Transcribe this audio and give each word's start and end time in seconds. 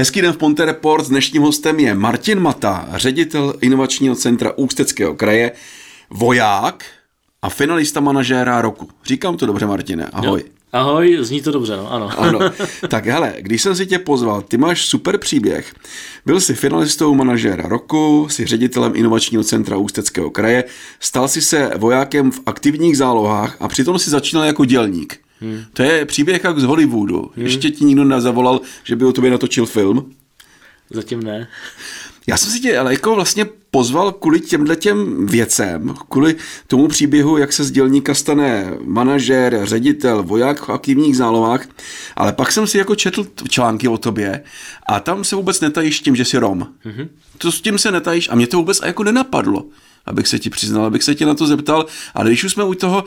Hezký 0.00 0.22
den 0.22 0.32
v 0.32 0.36
Ponte 0.36 0.64
Report. 0.64 1.04
S 1.04 1.08
dnešním 1.08 1.42
hostem 1.42 1.80
je 1.80 1.94
Martin 1.94 2.40
Mata, 2.40 2.88
ředitel 2.94 3.54
inovačního 3.60 4.14
centra 4.14 4.52
Ústeckého 4.56 5.14
kraje, 5.14 5.52
voják 6.10 6.84
a 7.42 7.48
finalista 7.48 8.00
manažéra 8.00 8.62
roku. 8.62 8.88
Říkám 9.04 9.36
to 9.36 9.46
dobře, 9.46 9.66
Martine. 9.66 10.06
Ahoj. 10.06 10.40
Jo. 10.40 10.52
Ahoj, 10.72 11.18
zní 11.20 11.42
to 11.42 11.52
dobře, 11.52 11.76
no, 11.76 11.92
ano. 11.92 12.10
ano. 12.18 12.38
Tak 12.88 13.06
hele, 13.06 13.34
když 13.38 13.62
jsem 13.62 13.76
si 13.76 13.86
tě 13.86 13.98
pozval, 13.98 14.42
ty 14.42 14.56
máš 14.56 14.86
super 14.86 15.18
příběh. 15.18 15.74
Byl 16.26 16.40
jsi 16.40 16.54
finalistou 16.54 17.14
manažéra 17.14 17.68
roku, 17.68 18.26
jsi 18.30 18.46
ředitelem 18.46 18.92
inovačního 18.96 19.44
centra 19.44 19.76
Ústeckého 19.76 20.30
kraje, 20.30 20.64
stal 21.00 21.28
jsi 21.28 21.42
se 21.42 21.70
vojákem 21.76 22.30
v 22.30 22.40
aktivních 22.46 22.96
zálohách 22.96 23.56
a 23.60 23.68
přitom 23.68 23.98
si 23.98 24.10
začínal 24.10 24.44
jako 24.44 24.64
dělník. 24.64 25.20
Hmm. 25.40 25.64
To 25.72 25.82
je 25.82 26.04
příběh 26.04 26.44
jak 26.44 26.58
z 26.58 26.62
Hollywoodu. 26.62 27.30
Hmm. 27.36 27.46
Ještě 27.46 27.70
ti 27.70 27.84
nikdo 27.84 28.04
nezavolal, 28.04 28.60
že 28.84 28.96
by 28.96 29.04
o 29.04 29.12
tobě 29.12 29.30
natočil 29.30 29.66
film? 29.66 30.12
Zatím 30.90 31.22
ne. 31.22 31.48
Já 32.26 32.36
jsem 32.36 32.52
si 32.52 32.60
tě 32.60 32.78
ale 32.78 32.92
jako 32.92 33.14
vlastně 33.14 33.46
pozval 33.70 34.12
kvůli 34.12 34.40
těmhle 34.40 34.76
těm 34.76 35.26
věcem, 35.26 35.94
kvůli 36.08 36.36
tomu 36.66 36.88
příběhu, 36.88 37.36
jak 37.36 37.52
se 37.52 37.64
z 37.64 37.70
dělníka 37.70 38.14
stane 38.14 38.72
manažer, 38.84 39.60
ředitel, 39.62 40.22
voják 40.22 40.62
v 40.62 40.70
aktivních 40.70 41.16
zálohách, 41.16 41.68
ale 42.16 42.32
pak 42.32 42.52
jsem 42.52 42.66
si 42.66 42.78
jako 42.78 42.94
četl 42.94 43.26
články 43.48 43.88
o 43.88 43.98
tobě 43.98 44.42
a 44.88 45.00
tam 45.00 45.24
se 45.24 45.36
vůbec 45.36 45.60
netajíš 45.60 46.00
tím, 46.00 46.16
že 46.16 46.24
jsi 46.24 46.38
Rom. 46.38 46.60
Mm-hmm. 46.60 47.08
To 47.38 47.52
s 47.52 47.60
tím 47.60 47.78
se 47.78 47.90
netajíš 47.90 48.28
a 48.28 48.34
mě 48.34 48.46
to 48.46 48.56
vůbec 48.56 48.80
jako 48.84 49.04
nenapadlo 49.04 49.64
abych 50.06 50.28
se 50.28 50.38
ti 50.38 50.50
přiznal, 50.50 50.84
abych 50.84 51.02
se 51.02 51.14
tě 51.14 51.26
na 51.26 51.34
to 51.34 51.46
zeptal. 51.46 51.86
Ale 52.14 52.30
když 52.30 52.44
už 52.44 52.52
jsme 52.52 52.64
u 52.64 52.74
toho, 52.74 53.04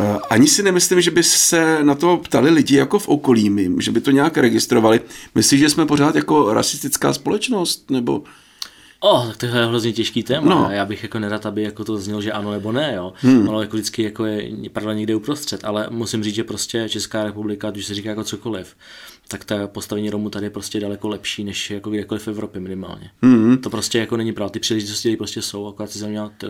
uh, 0.00 0.06
ani 0.30 0.48
si 0.48 0.62
nemyslím, 0.62 1.00
že 1.00 1.10
by 1.10 1.22
se 1.22 1.84
na 1.84 1.94
to 1.94 2.16
ptali 2.16 2.50
lidi 2.50 2.76
jako 2.76 2.98
v 2.98 3.08
okolí 3.08 3.50
mým, 3.50 3.80
že 3.80 3.90
by 3.90 4.00
to 4.00 4.10
nějak 4.10 4.36
registrovali. 4.36 5.00
Myslíš, 5.34 5.60
že 5.60 5.70
jsme 5.70 5.86
pořád 5.86 6.14
jako 6.14 6.54
rasistická 6.54 7.12
společnost? 7.12 7.90
Nebo 7.90 8.22
Oh, 9.04 9.28
tak 9.28 9.36
to 9.36 9.46
je 9.46 9.52
hrozně 9.52 9.92
těžký 9.92 10.22
téma. 10.22 10.54
No. 10.54 10.68
Já 10.70 10.86
bych 10.86 11.02
jako 11.02 11.18
nerad, 11.18 11.46
aby 11.46 11.62
jako 11.62 11.84
to 11.84 11.96
znělo, 11.96 12.22
že 12.22 12.32
ano 12.32 12.50
nebo 12.50 12.72
ne, 12.72 12.92
jo. 12.96 13.12
Hmm. 13.16 13.48
Ale 13.48 13.64
jako 13.64 13.76
vždycky 13.76 14.02
jako 14.02 14.24
je 14.26 14.70
pravda 14.72 14.92
někde 14.94 15.14
uprostřed. 15.14 15.64
Ale 15.64 15.86
musím 15.90 16.24
říct, 16.24 16.34
že 16.34 16.44
prostě 16.44 16.88
Česká 16.88 17.24
republika, 17.24 17.70
když 17.70 17.86
se 17.86 17.94
říká 17.94 18.08
jako 18.08 18.24
cokoliv, 18.24 18.76
tak 19.32 19.44
ta 19.44 19.66
postavení 19.66 20.10
Romu 20.10 20.30
tady 20.30 20.46
je 20.46 20.50
prostě 20.50 20.80
daleko 20.80 21.08
lepší, 21.08 21.44
než 21.44 21.70
jako 21.70 21.90
kdekoliv 21.90 22.22
v 22.22 22.28
Evropě 22.28 22.60
minimálně. 22.60 23.10
Hmm. 23.22 23.58
To 23.58 23.70
prostě 23.70 23.98
jako 23.98 24.16
není 24.16 24.32
pravda. 24.32 24.50
Ty 24.50 24.58
příležitosti 24.58 25.08
tady 25.08 25.16
prostě 25.16 25.42
jsou, 25.42 25.66
akorát 25.66 25.90
si 25.90 25.98
za 25.98 26.06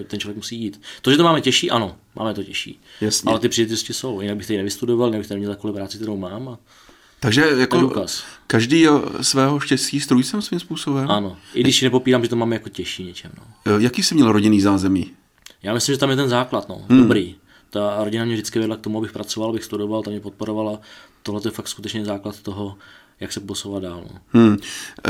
ten 0.06 0.20
člověk 0.20 0.36
musí 0.36 0.60
jít. 0.60 0.80
To, 1.02 1.10
že 1.10 1.16
to 1.16 1.22
máme 1.22 1.40
těžší, 1.40 1.70
ano, 1.70 1.96
máme 2.16 2.34
to 2.34 2.44
těžší. 2.44 2.80
Jasně. 3.00 3.30
Ale 3.30 3.40
ty 3.40 3.48
příležitosti 3.48 3.94
jsou. 3.94 4.20
Jinak 4.20 4.36
bych 4.36 4.46
tady 4.46 4.56
nevystudoval, 4.56 5.08
jinak 5.08 5.20
bych 5.20 5.28
tady 5.28 5.40
měl 5.40 5.50
takovou 5.50 5.74
práci, 5.74 5.96
kterou 5.96 6.16
mám. 6.16 6.48
A 6.48 6.58
takže 7.20 7.44
jako 7.58 8.06
každý 8.46 8.86
svého 9.20 9.60
štěstí 9.60 10.00
strůjcem 10.00 10.42
svým 10.42 10.60
způsobem? 10.60 11.10
Ano, 11.10 11.36
i 11.54 11.60
když 11.60 11.82
nepopírám, 11.82 12.22
že 12.22 12.28
to 12.28 12.36
máme 12.36 12.56
jako 12.56 12.68
těžší 12.68 13.04
něčem. 13.04 13.30
No. 13.38 13.78
Jaký 13.78 14.02
jsi 14.02 14.14
měl 14.14 14.32
rodinný 14.32 14.60
zázemí? 14.60 15.10
Já 15.62 15.74
myslím, 15.74 15.94
že 15.94 15.98
tam 15.98 16.10
je 16.10 16.16
ten 16.16 16.28
základ, 16.28 16.68
no. 16.68 16.82
Hmm. 16.88 17.00
dobrý. 17.00 17.34
Ta 17.70 18.04
rodina 18.04 18.24
mě 18.24 18.34
vždycky 18.34 18.58
vedla 18.58 18.76
k 18.76 18.80
tomu, 18.80 18.98
abych 18.98 19.12
pracoval, 19.12 19.50
abych 19.50 19.64
studoval, 19.64 20.02
ta 20.02 20.10
mě 20.10 20.20
podporovala. 20.20 20.80
Tohle 21.22 21.40
je 21.44 21.50
fakt 21.50 21.68
skutečně 21.68 22.04
základ 22.04 22.40
toho, 22.40 22.76
jak 23.20 23.32
se 23.32 23.40
posouvat 23.40 23.82
dál. 23.82 24.04
No. 24.12 24.20
Hmm. 24.40 24.56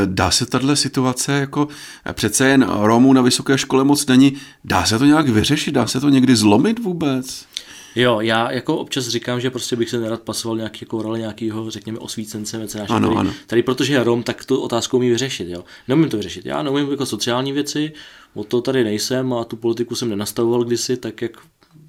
Dá 0.05 0.31
se 0.31 0.47
tahle 0.47 0.77
situace, 0.77 1.33
jako 1.33 1.69
přece 2.13 2.49
jen 2.49 2.67
Romů 2.81 3.13
na 3.13 3.23
vysoké 3.23 3.59
škole 3.59 3.85
moc 3.85 4.07
není, 4.07 4.37
dá 4.65 4.85
se 4.85 4.99
to 4.99 5.05
nějak 5.05 5.29
vyřešit, 5.29 5.73
dá 5.73 5.87
se 5.87 6.01
to 6.01 6.09
někdy 6.09 6.37
zlomit 6.37 6.79
vůbec? 6.79 7.47
Jo, 7.95 8.21
já 8.21 8.53
jako 8.53 8.77
občas 8.77 9.09
říkám, 9.09 9.41
že 9.41 9.51
prostě 9.51 9.77
bych 9.77 9.91
se 9.91 10.01
nerad 10.01 10.23
pasoval 10.23 10.57
nějaký 10.57 10.79
jako 10.83 11.03
roli 11.03 11.21
nějakého, 11.21 11.71
řekněme, 11.71 11.99
osvícence 11.99 12.59
mecenáše. 12.59 12.93
Ano, 12.93 13.09
tady, 13.09 13.21
ano. 13.21 13.33
tady, 13.47 13.63
protože 13.63 13.93
je 13.93 14.05
Rom, 14.05 14.23
tak 14.23 14.45
tu 14.45 14.61
otázku 14.61 14.97
umí 14.97 15.11
vyřešit. 15.11 15.49
Jo. 15.49 15.65
Neumím 15.89 16.09
to 16.09 16.17
vyřešit. 16.17 16.47
Já 16.47 16.63
neumím 16.63 16.91
jako 16.91 17.07
sociální 17.07 17.53
věci, 17.53 17.93
o 18.35 18.45
to 18.45 18.61
tady 18.61 18.85
nejsem 18.85 19.33
a 19.33 19.45
tu 19.45 19.57
politiku 19.57 19.95
jsem 19.95 20.09
nenastavoval 20.09 20.65
kdysi, 20.65 20.97
tak 20.97 21.23
jak 21.23 21.33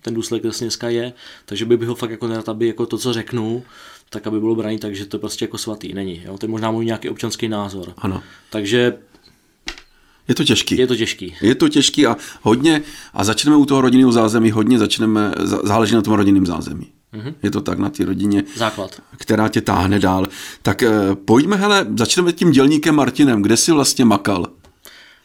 ten 0.01 0.13
důsledek 0.13 0.43
vlastně 0.43 0.65
dneska 0.65 0.89
je, 0.89 1.13
takže 1.45 1.65
bych 1.65 1.87
ho 1.87 1.95
fakt 1.95 2.11
jako 2.11 2.27
nerad, 2.27 2.49
aby 2.49 2.67
jako 2.67 2.85
to, 2.85 2.97
co 2.97 3.13
řeknu, 3.13 3.63
tak 4.13 4.27
aby 4.27 4.39
bylo 4.39 4.55
braní 4.55 4.79
tak, 4.79 4.95
že 4.95 5.05
to 5.05 5.19
prostě 5.19 5.45
jako 5.45 5.57
svatý 5.57 5.93
není. 5.93 6.21
Jo? 6.25 6.37
To 6.37 6.45
je 6.45 6.49
možná 6.49 6.71
můj 6.71 6.85
nějaký 6.85 7.09
občanský 7.09 7.47
názor. 7.47 7.93
Ano. 7.97 8.23
Takže 8.49 8.97
je 10.27 10.35
to 10.35 10.43
těžký. 10.43 10.77
Je 10.77 10.87
to 10.87 10.95
těžký. 10.95 11.35
Je 11.41 11.55
to 11.55 11.69
těžký 11.69 12.07
a 12.07 12.17
hodně, 12.41 12.81
a 13.13 13.23
začneme 13.23 13.57
u 13.57 13.65
toho 13.65 13.81
rodinného 13.81 14.11
zázemí, 14.11 14.51
hodně 14.51 14.79
začneme, 14.79 15.31
záleží 15.63 15.95
na 15.95 16.01
tom 16.01 16.13
rodinném 16.13 16.45
zázemí. 16.45 16.91
Mm-hmm. 17.13 17.33
Je 17.43 17.51
to 17.51 17.61
tak 17.61 17.79
na 17.79 17.89
té 17.89 18.05
rodině, 18.05 18.43
Základ. 18.55 19.01
která 19.17 19.47
tě 19.49 19.61
táhne 19.61 19.99
dál. 19.99 20.27
Tak 20.61 20.83
eh, 20.83 20.91
pojďme, 21.25 21.55
hele, 21.55 21.85
začneme 21.97 22.33
tím 22.33 22.51
dělníkem 22.51 22.95
Martinem. 22.95 23.41
Kde 23.41 23.57
jsi 23.57 23.71
vlastně 23.71 24.05
makal? 24.05 24.47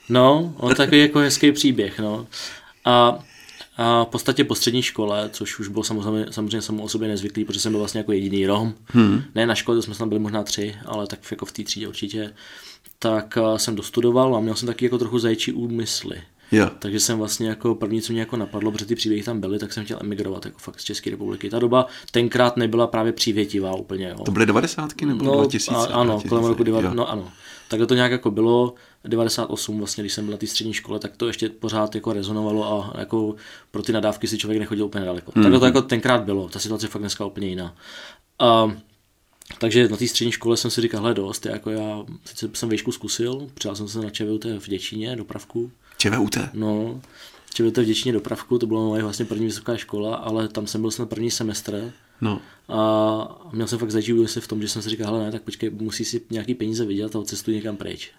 No, 0.08 0.54
on 0.56 0.74
takový 0.74 1.00
jako 1.00 1.18
hezký 1.18 1.52
příběh, 1.52 1.98
no. 1.98 2.26
A 2.84 3.18
v 3.78 4.06
podstatě 4.10 4.44
po 4.44 4.54
střední 4.54 4.82
škole, 4.82 5.30
což 5.32 5.58
už 5.58 5.68
bylo 5.68 5.84
samozřejmě, 5.84 6.26
samozřejmě 6.30 6.62
samo 6.62 6.82
o 6.82 6.88
sobě 6.88 7.08
nezvyklý, 7.08 7.44
protože 7.44 7.60
jsem 7.60 7.72
byl 7.72 7.78
vlastně 7.78 7.98
jako 7.98 8.12
jediný 8.12 8.46
Rom. 8.46 8.74
Hmm. 8.86 9.22
Ne 9.34 9.46
na 9.46 9.54
škole, 9.54 9.78
to 9.78 9.82
jsme 9.82 9.94
tam 9.94 10.08
byli 10.08 10.18
možná 10.18 10.42
tři, 10.42 10.76
ale 10.86 11.06
tak 11.06 11.18
jako 11.30 11.46
v 11.46 11.52
té 11.52 11.62
třídě 11.62 11.88
určitě 11.88 12.32
tak 12.98 13.38
eh, 13.38 13.58
jsem 13.58 13.76
dostudoval 13.76 14.36
a 14.36 14.40
měl 14.40 14.54
jsem 14.54 14.66
taky 14.66 14.84
jako 14.84 14.98
trochu 14.98 15.18
zajčí 15.18 15.52
úmysly. 15.52 16.22
Yeah. 16.52 16.72
Takže 16.78 17.00
jsem 17.00 17.18
vlastně 17.18 17.48
jako 17.48 17.74
první, 17.74 18.02
co 18.02 18.12
mě 18.12 18.20
jako 18.20 18.36
napadlo, 18.36 18.72
protože 18.72 18.86
ty 18.86 18.94
příběhy 18.94 19.22
tam 19.22 19.40
byly, 19.40 19.58
tak 19.58 19.72
jsem 19.72 19.84
chtěl 19.84 19.98
emigrovat 20.00 20.44
jako 20.44 20.58
fakt 20.58 20.80
z 20.80 20.84
České 20.84 21.10
republiky. 21.10 21.50
Ta 21.50 21.58
doba 21.58 21.86
tenkrát 22.10 22.56
nebyla 22.56 22.86
právě 22.86 23.12
přívětivá 23.12 23.74
úplně. 23.74 24.08
Jo. 24.08 24.24
To 24.24 24.30
byly 24.30 24.46
90. 24.46 25.00
nebo 25.00 25.24
no, 25.24 25.32
2000? 25.32 25.76
A, 25.76 25.84
ano, 25.84 26.04
2000, 26.04 26.28
kolem 26.28 26.44
roku 26.44 26.62
90. 26.62 26.94
No 26.94 27.10
ano. 27.10 27.32
Tak 27.68 27.80
to 27.88 27.94
nějak 27.94 28.12
jako 28.12 28.30
bylo. 28.30 28.74
98 29.04 29.78
vlastně, 29.78 30.02
když 30.02 30.12
jsem 30.12 30.24
byl 30.24 30.32
na 30.32 30.38
té 30.38 30.46
střední 30.46 30.72
škole, 30.72 30.98
tak 30.98 31.16
to 31.16 31.26
ještě 31.26 31.48
pořád 31.48 31.94
jako 31.94 32.12
rezonovalo 32.12 32.72
a 32.72 33.00
jako 33.00 33.34
pro 33.70 33.82
ty 33.82 33.92
nadávky 33.92 34.26
si 34.26 34.38
člověk 34.38 34.60
nechodil 34.60 34.84
úplně 34.84 35.04
daleko. 35.04 35.32
Mm-hmm. 35.32 35.50
Tak 35.50 35.60
to 35.60 35.66
jako 35.66 35.82
tenkrát 35.82 36.24
bylo. 36.24 36.48
Ta 36.48 36.58
situace 36.58 36.86
je 36.86 36.90
fakt 36.90 37.02
dneska 37.02 37.24
úplně 37.24 37.48
jiná. 37.48 37.74
A 38.38 38.72
takže 39.58 39.88
na 39.88 39.96
té 39.96 40.08
střední 40.08 40.32
škole 40.32 40.56
jsem 40.56 40.70
si 40.70 40.80
říkal, 40.80 41.00
hele 41.00 41.14
dost, 41.14 41.46
jako 41.46 41.70
já 41.70 42.04
sice 42.24 42.50
jsem 42.54 42.68
výšku 42.68 42.92
zkusil, 42.92 43.48
přijal 43.54 43.76
jsem 43.76 43.88
se 43.88 43.98
na 43.98 44.10
ČVUT 44.10 44.44
v 44.44 44.68
Děčíně, 44.68 45.16
dopravku. 45.16 45.70
ČVUT? 45.98 46.38
No, 46.52 47.00
ČVUT 47.54 47.78
v 47.78 47.84
Děčíně 47.84 48.12
dopravku, 48.12 48.58
to 48.58 48.66
byla 48.66 48.80
moje 48.80 49.02
vlastně 49.02 49.24
první 49.24 49.46
vysoká 49.46 49.76
škola, 49.76 50.16
ale 50.16 50.48
tam 50.48 50.66
jsem 50.66 50.80
byl 50.80 50.90
snad 50.90 51.08
první 51.08 51.30
semestr. 51.30 51.92
No. 52.20 52.40
A 52.68 53.48
měl 53.52 53.66
jsem 53.66 53.78
fakt 53.78 53.90
zažít 53.90 54.30
se 54.30 54.40
v 54.40 54.48
tom, 54.48 54.62
že 54.62 54.68
jsem 54.68 54.82
si 54.82 54.90
říkal, 54.90 55.06
hele 55.06 55.24
ne, 55.24 55.32
tak 55.32 55.42
počkej, 55.42 55.70
musí 55.70 56.04
si 56.04 56.20
nějaký 56.30 56.54
peníze 56.54 56.84
vydělat 56.84 57.16
a 57.16 57.18
odcestuj 57.18 57.54
někam 57.54 57.76
pryč. 57.76 58.10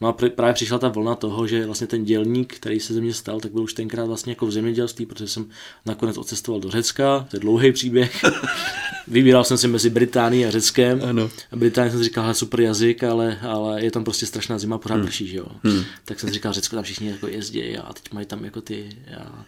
No 0.00 0.08
a 0.08 0.12
právě 0.12 0.54
přišla 0.54 0.78
ta 0.78 0.88
vlna 0.88 1.14
toho, 1.14 1.46
že 1.46 1.66
vlastně 1.66 1.86
ten 1.86 2.04
dělník, 2.04 2.54
který 2.54 2.80
se 2.80 2.94
ze 2.94 3.00
mě 3.00 3.14
stal, 3.14 3.40
tak 3.40 3.52
byl 3.52 3.62
už 3.62 3.74
tenkrát 3.74 4.04
vlastně 4.04 4.32
jako 4.32 4.46
v 4.46 4.52
zemědělství, 4.52 5.06
protože 5.06 5.28
jsem 5.28 5.48
nakonec 5.86 6.18
odcestoval 6.18 6.60
do 6.60 6.70
Řecka, 6.70 7.26
to 7.30 7.36
je 7.36 7.40
dlouhý 7.40 7.72
příběh. 7.72 8.24
Vybíral 9.08 9.44
jsem 9.44 9.58
si 9.58 9.68
mezi 9.68 9.90
Británií 9.90 10.46
a 10.46 10.50
Řeckem. 10.50 11.00
Ano. 11.04 11.30
A 11.52 11.56
Británii 11.56 11.90
jsem 11.90 12.00
si 12.00 12.04
říkal, 12.04 12.34
super 12.34 12.60
jazyk, 12.60 13.04
ale, 13.04 13.38
ale 13.42 13.84
je 13.84 13.90
tam 13.90 14.04
prostě 14.04 14.26
strašná 14.26 14.58
zima, 14.58 14.78
pořád 14.78 14.94
hmm. 14.94 15.10
že 15.10 15.36
jo. 15.36 15.46
Hmm. 15.64 15.82
Tak 16.04 16.20
jsem 16.20 16.28
si 16.28 16.34
říkal, 16.34 16.52
Řecko 16.52 16.76
tam 16.76 16.84
všichni 16.84 17.08
jako 17.08 17.28
jezdí 17.28 17.78
a 17.78 17.92
teď 17.92 18.12
mají 18.12 18.26
tam 18.26 18.44
jako 18.44 18.60
ty, 18.60 18.96
já, 19.06 19.44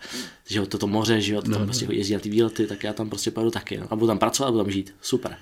že 0.47 0.59
jo, 0.59 0.67
toto 0.67 0.87
moře, 0.87 1.21
že 1.21 1.35
jo, 1.35 1.43
to 1.43 1.51
tam 1.51 1.61
no, 1.61 1.67
prostě 1.67 1.87
no. 1.87 1.93
jezdí 1.93 2.15
na 2.15 2.21
ty 2.21 2.31
výlety, 2.31 2.67
tak 2.67 2.85
já 2.85 2.93
tam 2.93 3.09
prostě 3.09 3.31
pojedu 3.31 3.51
taky. 3.51 3.79
No. 3.79 3.87
A 3.91 3.97
budu 3.97 4.07
tam 4.07 4.19
pracovat 4.19 4.48
a 4.49 4.51
budu 4.51 4.65
tam 4.65 4.73
žít. 4.73 4.95
Super. 5.01 5.37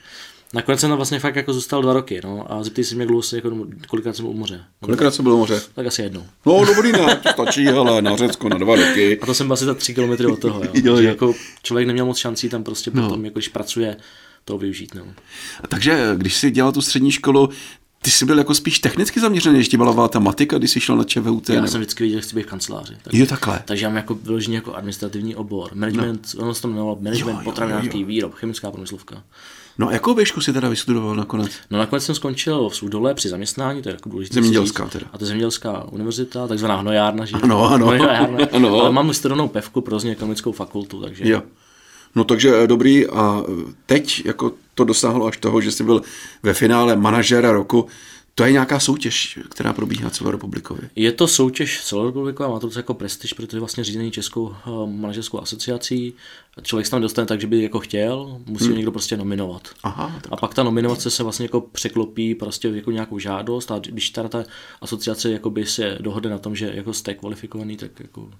Nakonec 0.54 0.80
jsem 0.80 0.90
tam 0.90 0.96
vlastně 0.96 1.18
fakt 1.18 1.36
jako 1.36 1.52
zůstal 1.52 1.82
dva 1.82 1.92
roky, 1.92 2.20
no, 2.24 2.52
a 2.52 2.62
zeptej 2.62 2.84
si 2.84 2.94
mě, 2.94 3.06
dlouho 3.06 3.22
jako, 3.34 3.66
kolikrát 3.88 4.16
jsem 4.16 4.24
byl 4.24 4.34
u 4.34 4.38
moře. 4.38 4.64
Kolikrát 4.80 5.14
jsem 5.14 5.22
byl 5.22 5.32
u 5.32 5.38
moře? 5.38 5.62
Tak 5.74 5.86
asi 5.86 6.02
jednou. 6.02 6.26
No 6.46 6.64
dobrý, 6.64 6.92
ne, 6.92 7.16
to 7.16 7.28
stačí, 7.32 7.66
hele, 7.66 8.02
na 8.02 8.16
Řecko 8.16 8.48
na 8.48 8.58
dva 8.58 8.76
roky. 8.76 9.20
A 9.20 9.26
to 9.26 9.34
jsem 9.34 9.46
byl 9.46 9.54
asi 9.54 9.64
za 9.64 9.74
tři 9.74 9.94
kilometry 9.94 10.26
od 10.26 10.40
toho, 10.40 10.64
jo. 10.64 10.70
jo, 10.74 10.96
jo. 10.96 11.02
Jako 11.02 11.34
člověk 11.62 11.86
neměl 11.86 12.06
moc 12.06 12.18
šancí 12.18 12.48
tam 12.48 12.64
prostě 12.64 12.90
no. 12.94 13.02
potom, 13.02 13.24
jako 13.24 13.38
když 13.38 13.48
pracuje, 13.48 13.96
to 14.44 14.58
využít. 14.58 14.94
No. 14.94 15.02
A 15.62 15.66
takže 15.66 16.14
když 16.16 16.36
jsi 16.36 16.50
dělal 16.50 16.72
tu 16.72 16.82
střední 16.82 17.12
školu, 17.12 17.48
ty 18.06 18.10
jsi 18.10 18.24
byl 18.24 18.38
jako 18.38 18.54
spíš 18.54 18.78
technicky 18.78 19.20
zaměřený, 19.20 19.64
ti 19.64 19.76
byla 19.76 20.08
ta 20.08 20.18
matika, 20.18 20.58
když 20.58 20.70
jsi 20.70 20.80
šel 20.80 20.96
na 20.96 21.04
ČVUT? 21.04 21.48
Já 21.48 21.54
nebo? 21.54 21.68
jsem 21.68 21.80
vždycky 21.80 22.04
viděl, 22.04 22.18
že 22.18 22.22
chci 22.26 22.36
být 22.36 22.42
v 22.42 22.46
kanceláři. 22.46 22.96
Tak, 23.02 23.14
jo, 23.14 23.26
takhle. 23.26 23.62
Takže 23.64 23.84
já 23.84 23.88
mám 23.88 23.96
jako 23.96 24.14
vyložený 24.14 24.54
jako 24.54 24.74
administrativní 24.74 25.36
obor. 25.36 25.70
Management, 25.74 26.28
no. 26.34 26.42
ono 26.42 26.54
se 26.54 26.62
to 26.62 26.68
jmenovalo 26.68 26.98
management, 27.00 27.44
potravinářský 27.44 28.04
výrob, 28.04 28.34
chemická 28.34 28.70
průmyslovka. 28.70 29.22
No 29.78 29.88
a 29.88 29.92
jakou 29.92 30.14
výšku 30.14 30.40
si 30.40 30.52
teda 30.52 30.68
vystudoval 30.68 31.16
nakonec? 31.16 31.50
No 31.70 31.78
nakonec 31.78 32.04
jsem 32.04 32.14
skončil 32.14 32.68
v 32.68 32.76
Sudole 32.76 33.14
při 33.14 33.28
zaměstnání, 33.28 33.82
to 33.82 33.88
je 33.88 33.94
jako 33.94 34.08
důležité. 34.08 34.34
Zemědělská 34.34 34.84
říct. 34.84 34.92
teda. 34.92 35.06
A 35.12 35.18
to 35.18 35.24
je 35.24 35.28
zemědělská 35.28 35.84
univerzita, 35.84 36.46
takzvaná 36.46 36.76
hnojárna. 36.76 37.24
Že? 37.24 37.36
Ano, 37.42 37.70
ano. 37.70 37.86
Hnojárna. 37.86 38.38
ano. 38.52 38.80
Ale 38.80 38.92
mám 38.92 39.14
studovanou 39.14 39.48
pevku 39.48 39.80
pro 39.80 39.98
ekonomickou 40.10 40.52
fakultu, 40.52 41.02
takže. 41.02 41.28
Jo. 41.28 41.42
No 42.14 42.24
takže 42.24 42.54
eh, 42.56 42.66
dobrý 42.66 43.06
a 43.06 43.42
eh, 43.48 43.72
teď 43.86 44.22
jako 44.24 44.52
to 44.74 44.84
dosáhlo 44.84 45.26
až 45.26 45.36
toho, 45.36 45.60
že 45.60 45.72
jsi 45.72 45.84
byl 45.84 46.02
ve 46.42 46.54
finále 46.54 46.96
manažera 46.96 47.52
roku, 47.52 47.86
To 48.38 48.44
je 48.44 48.52
nějaká 48.52 48.80
soutěž, 48.80 49.38
která 49.48 49.72
probíhá 49.72 50.10
celorepublikově. 50.10 50.90
Je 50.96 51.12
to 51.12 51.28
soutěž 51.28 51.84
celorepubliková, 51.84 52.48
má 52.48 52.60
to 52.60 52.70
jako 52.76 52.94
prestiž, 52.94 53.32
protože 53.32 53.58
vlastně 53.58 53.84
řízení 53.84 54.10
Českou 54.10 54.52
eh, 54.52 54.70
manažerskou 54.86 55.40
asociací. 55.40 56.14
Člověk 56.62 56.86
se 56.86 56.90
tam 56.90 57.02
dostane 57.02 57.26
tak, 57.26 57.40
že 57.40 57.46
by 57.46 57.62
jako 57.62 57.80
chtěl, 57.80 58.40
musí 58.46 58.66
hmm. 58.66 58.76
někdo 58.76 58.92
prostě 58.92 59.16
nominovat. 59.16 59.68
Aha, 59.82 60.12
tak. 60.22 60.32
A 60.32 60.36
pak 60.36 60.54
ta 60.54 60.62
nominace 60.62 61.10
se 61.10 61.22
vlastně 61.22 61.44
jako 61.44 61.60
překlopí 61.60 62.34
prostě 62.34 62.68
jako 62.68 62.90
nějakou 62.90 63.18
žádost 63.18 63.70
a 63.70 63.78
když 63.78 64.10
teda 64.10 64.28
ta 64.28 64.44
asociace 64.80 65.40
by 65.48 65.66
se 65.66 65.98
dohodne 66.00 66.30
na 66.30 66.38
tom, 66.38 66.56
že 66.56 66.70
jako 66.74 66.92
jste 66.92 67.14
kvalifikovaný, 67.14 67.76
tak 67.76 68.00
jako 68.00 68.30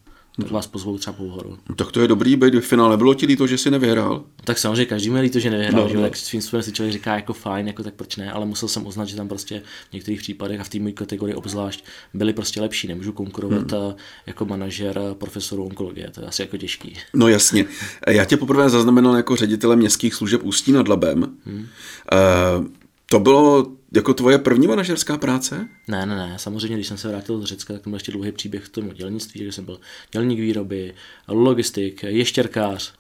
tak 0.42 0.50
vás 0.50 0.66
pozvou 0.66 0.98
třeba 0.98 1.16
horu. 1.18 1.58
No, 1.68 1.74
tak 1.74 1.92
to 1.92 2.00
je 2.00 2.08
dobrý 2.08 2.36
být 2.36 2.54
v 2.54 2.60
finále. 2.60 2.96
Bylo 2.96 3.14
ti 3.14 3.26
líto, 3.26 3.46
že 3.46 3.58
jsi 3.58 3.70
nevyhrál? 3.70 4.24
Tak 4.44 4.58
samozřejmě 4.58 4.84
každý 4.84 5.10
mi 5.10 5.20
líto, 5.20 5.38
že 5.38 5.50
nevyhrál, 5.50 5.82
no, 5.82 5.88
že 5.88 5.96
no. 5.96 6.02
tak 6.02 6.16
svým 6.16 6.42
způsobem 6.42 6.62
si 6.62 6.72
člověk 6.72 6.92
říká 6.92 7.14
jako 7.14 7.32
fajn, 7.32 7.66
jako 7.66 7.82
tak 7.82 7.94
proč 7.94 8.16
ne, 8.16 8.32
ale 8.32 8.46
musel 8.46 8.68
jsem 8.68 8.86
uznat, 8.86 9.04
že 9.04 9.16
tam 9.16 9.28
prostě 9.28 9.62
v 9.90 9.92
některých 9.92 10.20
případech 10.20 10.60
a 10.60 10.64
v 10.64 10.68
té 10.68 10.78
mojí 10.78 10.94
kategorii 10.94 11.34
obzvlášť 11.34 11.84
byli 12.14 12.32
prostě 12.32 12.60
lepší. 12.60 12.88
Nemůžu 12.88 13.12
konkurovat 13.12 13.72
hmm. 13.72 13.94
jako 14.26 14.44
manažer 14.44 15.00
profesoru 15.18 15.64
onkologie, 15.64 16.10
to 16.10 16.20
je 16.20 16.26
asi 16.26 16.42
jako 16.42 16.56
těžký. 16.56 16.94
No 17.14 17.28
jasně. 17.28 17.64
Já 18.06 18.24
tě 18.24 18.36
poprvé 18.36 18.70
zaznamenal 18.70 19.16
jako 19.16 19.36
ředitele 19.36 19.76
městských 19.76 20.14
služeb 20.14 20.40
Ústí 20.44 20.72
nad 20.72 20.88
Labem. 20.88 21.36
Hmm. 21.46 21.58
Uh, 21.58 22.66
to 23.06 23.20
bylo 23.20 23.66
jako 23.96 24.14
tvoje 24.14 24.38
první 24.38 24.66
manažerská 24.66 25.16
práce? 25.18 25.68
Ne, 25.88 26.06
ne, 26.06 26.16
ne. 26.16 26.34
Samozřejmě, 26.36 26.74
když 26.74 26.86
jsem 26.86 26.98
se 26.98 27.08
vrátil 27.08 27.40
do 27.40 27.46
Řecka, 27.46 27.74
tak 27.74 27.82
byl 27.82 27.94
ještě 27.94 28.12
dlouhý 28.12 28.32
příběh 28.32 28.64
v 28.64 28.68
tom 28.68 28.88
dělnictví, 28.88 29.44
že 29.44 29.52
jsem 29.52 29.64
byl 29.64 29.80
dělník 30.12 30.40
výroby, 30.40 30.94
logistik, 31.28 32.02
ještěrkář 32.02 32.94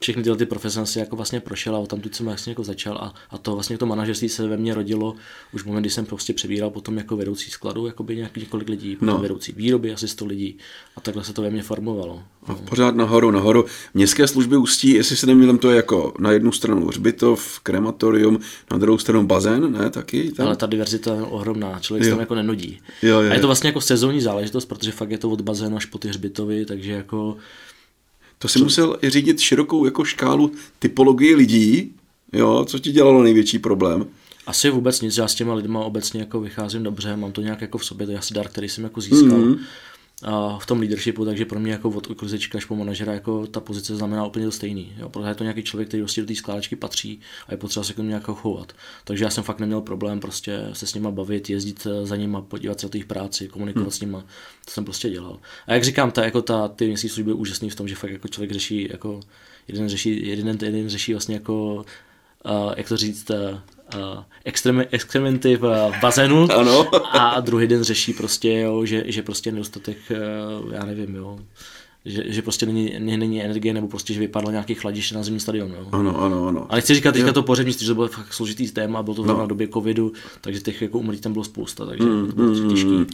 všechny 0.00 0.22
tyhle 0.22 0.38
ty 0.38 0.46
profese 0.46 0.74
jsem 0.74 0.86
si 0.86 0.98
jako 0.98 1.16
vlastně 1.16 1.40
prošel 1.40 1.76
a 1.76 1.86
tam 1.86 2.00
tu 2.00 2.08
jsem 2.12 2.26
vlastně 2.26 2.50
jako 2.50 2.64
začal 2.64 2.96
a, 2.96 3.14
a 3.30 3.38
to 3.38 3.54
vlastně 3.54 3.78
to 3.78 3.86
manažerství 3.86 4.28
se 4.28 4.48
ve 4.48 4.56
mně 4.56 4.74
rodilo 4.74 5.14
už 5.52 5.62
v 5.62 5.66
moment, 5.66 5.82
kdy 5.82 5.90
jsem 5.90 6.06
prostě 6.06 6.32
přebíral 6.32 6.70
potom 6.70 6.96
jako 6.96 7.16
vedoucí 7.16 7.50
skladu, 7.50 7.86
jako 7.86 8.02
by 8.02 8.16
nějak 8.16 8.36
několik 8.36 8.68
lidí, 8.68 8.96
potom 8.96 9.14
no. 9.14 9.18
vedoucí 9.18 9.52
výroby, 9.52 9.92
asi 9.92 10.08
100 10.08 10.26
lidí 10.26 10.58
a 10.96 11.00
takhle 11.00 11.24
se 11.24 11.32
to 11.32 11.42
ve 11.42 11.50
mně 11.50 11.62
formovalo. 11.62 12.22
No. 12.48 12.54
Pořád 12.54 12.96
nahoru, 12.96 13.30
nahoru. 13.30 13.64
Městské 13.94 14.26
služby 14.26 14.56
Ústí, 14.56 14.90
jestli 14.90 15.16
se 15.16 15.26
nemýlím, 15.26 15.58
to 15.58 15.70
je 15.70 15.76
jako 15.76 16.14
na 16.18 16.30
jednu 16.30 16.52
stranu 16.52 16.86
hřbitov, 16.86 17.60
krematorium, 17.60 18.38
na 18.70 18.78
druhou 18.78 18.98
stranu 18.98 19.26
bazén, 19.26 19.72
ne, 19.72 19.90
taky? 19.90 20.32
Tam? 20.32 20.46
Ale 20.46 20.56
ta 20.56 20.66
diverzita 20.66 21.14
je 21.14 21.22
ohromná, 21.22 21.78
člověk 21.80 22.04
se 22.04 22.10
tam 22.10 22.20
jako 22.20 22.34
nenudí. 22.34 22.80
Jo, 23.02 23.20
jo, 23.20 23.30
a 23.30 23.34
je 23.34 23.40
to 23.40 23.46
vlastně 23.46 23.68
jako 23.68 23.80
sezónní 23.80 24.20
záležitost, 24.20 24.64
protože 24.64 24.92
fakt 24.92 25.10
je 25.10 25.18
to 25.18 25.30
od 25.30 25.40
bazénu 25.40 25.76
až 25.76 25.84
po 25.84 25.98
ty 25.98 26.08
hřbitovy, 26.08 26.64
takže 26.64 26.92
jako 26.92 27.36
to 28.42 28.48
si 28.48 28.58
musel 28.58 28.96
i 29.02 29.10
řídit 29.10 29.40
širokou 29.40 29.84
jako 29.84 30.04
škálu 30.04 30.52
typologii 30.78 31.34
lidí, 31.34 31.92
jo, 32.32 32.64
co 32.68 32.78
ti 32.78 32.92
dělalo 32.92 33.22
největší 33.22 33.58
problém? 33.58 34.06
Asi 34.46 34.70
vůbec 34.70 35.00
nic, 35.00 35.16
já 35.16 35.28
s 35.28 35.34
těma 35.34 35.54
lidma 35.54 35.80
obecně 35.80 36.20
jako 36.20 36.40
vycházím 36.40 36.82
dobře, 36.82 37.16
mám 37.16 37.32
to 37.32 37.40
nějak 37.40 37.60
jako 37.60 37.78
v 37.78 37.84
sobě, 37.84 38.06
to 38.06 38.12
je 38.12 38.18
asi 38.18 38.34
dar, 38.34 38.48
který 38.48 38.68
jsem 38.68 38.84
jako 38.84 39.00
získal. 39.00 39.38
Mm-hmm 39.38 39.58
v 40.58 40.66
tom 40.66 40.80
leadershipu, 40.80 41.24
takže 41.24 41.44
pro 41.44 41.60
mě 41.60 41.72
jako 41.72 41.88
od 41.88 42.10
uklizečka 42.10 42.58
až 42.58 42.64
po 42.64 42.76
manažera 42.76 43.12
jako 43.12 43.46
ta 43.46 43.60
pozice 43.60 43.96
znamená 43.96 44.26
úplně 44.26 44.44
to 44.44 44.52
stejný. 44.52 44.92
Jo? 44.98 45.08
Protože 45.08 45.28
je 45.28 45.34
to 45.34 45.44
nějaký 45.44 45.62
člověk, 45.62 45.88
který 45.88 46.02
prostě 46.02 46.20
do 46.20 46.26
té 46.26 46.34
skládačky 46.34 46.76
patří 46.76 47.20
a 47.46 47.52
je 47.52 47.56
potřeba 47.56 47.84
se 47.84 47.92
k 47.92 47.96
tomu 47.96 48.08
nějak 48.08 48.24
chovat. 48.24 48.72
Takže 49.04 49.24
já 49.24 49.30
jsem 49.30 49.44
fakt 49.44 49.58
neměl 49.58 49.80
problém 49.80 50.20
prostě 50.20 50.68
se 50.72 50.86
s 50.86 50.94
nima 50.94 51.10
bavit, 51.10 51.50
jezdit 51.50 51.86
za 52.02 52.16
nima, 52.16 52.42
podívat 52.42 52.80
se 52.80 52.86
na 52.86 52.90
jejich 52.94 53.06
práci, 53.06 53.48
komunikovat 53.48 53.84
hmm. 53.84 53.92
s 53.92 54.00
nima. 54.00 54.20
To 54.64 54.70
jsem 54.70 54.84
prostě 54.84 55.10
dělal. 55.10 55.38
A 55.66 55.72
jak 55.72 55.84
říkám, 55.84 56.10
ta, 56.10 56.24
jako 56.24 56.42
ta, 56.42 56.68
ty 56.68 56.86
měsíce 56.86 57.14
služby 57.14 57.32
úžasný 57.32 57.70
v 57.70 57.74
tom, 57.74 57.88
že 57.88 57.94
fakt 57.94 58.10
jako 58.10 58.28
člověk 58.28 58.52
řeší, 58.52 58.88
jako 58.90 59.20
jeden 59.68 59.88
řeší, 59.88 60.28
jeden, 60.28 60.58
jeden 60.62 60.88
řeší 60.88 61.12
vlastně 61.12 61.34
jako 61.34 61.74
uh, 61.74 62.74
jak 62.76 62.88
to 62.88 62.96
říct, 62.96 63.30
uh, 63.30 63.36
extrem, 64.44 64.84
exkrementy 64.90 65.56
v 65.56 65.92
bazénu 66.00 66.48
ano. 66.56 66.86
a 67.10 67.40
druhý 67.40 67.66
den 67.66 67.82
řeší 67.82 68.12
prostě, 68.12 68.58
jo, 68.58 68.84
že, 68.84 69.04
že 69.06 69.22
prostě 69.22 69.52
nedostatek, 69.52 69.96
uh, 70.10 70.72
já 70.74 70.84
nevím, 70.84 71.14
jo, 71.14 71.38
že, 72.04 72.22
že 72.26 72.42
prostě 72.42 72.66
není, 72.66 72.94
není 72.98 73.42
energie, 73.42 73.74
nebo 73.74 73.88
prostě, 73.88 74.14
že 74.14 74.20
vypadlo 74.20 74.50
nějaký 74.50 74.74
chladiště 74.74 75.14
na 75.14 75.22
zimní 75.22 75.40
stadion. 75.40 75.70
Jo. 75.70 75.86
Ano, 75.92 76.22
ano, 76.22 76.46
ano. 76.46 76.66
Ale 76.68 76.80
chci 76.80 76.94
říkat 76.94 77.12
teďka 77.12 77.32
to 77.32 77.42
pohřebnictví, 77.42 77.86
že 77.86 77.90
to 77.90 77.94
bylo 77.94 78.08
fakt 78.08 78.32
složitý 78.32 78.70
téma, 78.70 79.02
bylo 79.02 79.16
to 79.16 79.24
no. 79.24 79.38
na 79.38 79.46
době 79.46 79.68
covidu, 79.68 80.12
takže 80.40 80.60
těch 80.60 80.82
jako 80.82 80.98
umrtí 80.98 81.20
tam 81.20 81.32
bylo 81.32 81.44
spousta, 81.44 81.86
takže 81.86 82.04
mm, 82.04 82.26
to 82.26 82.36
bylo 82.36 82.48
mm, 82.48 82.70
těžký. 82.70 82.88
Mm. 82.88 83.06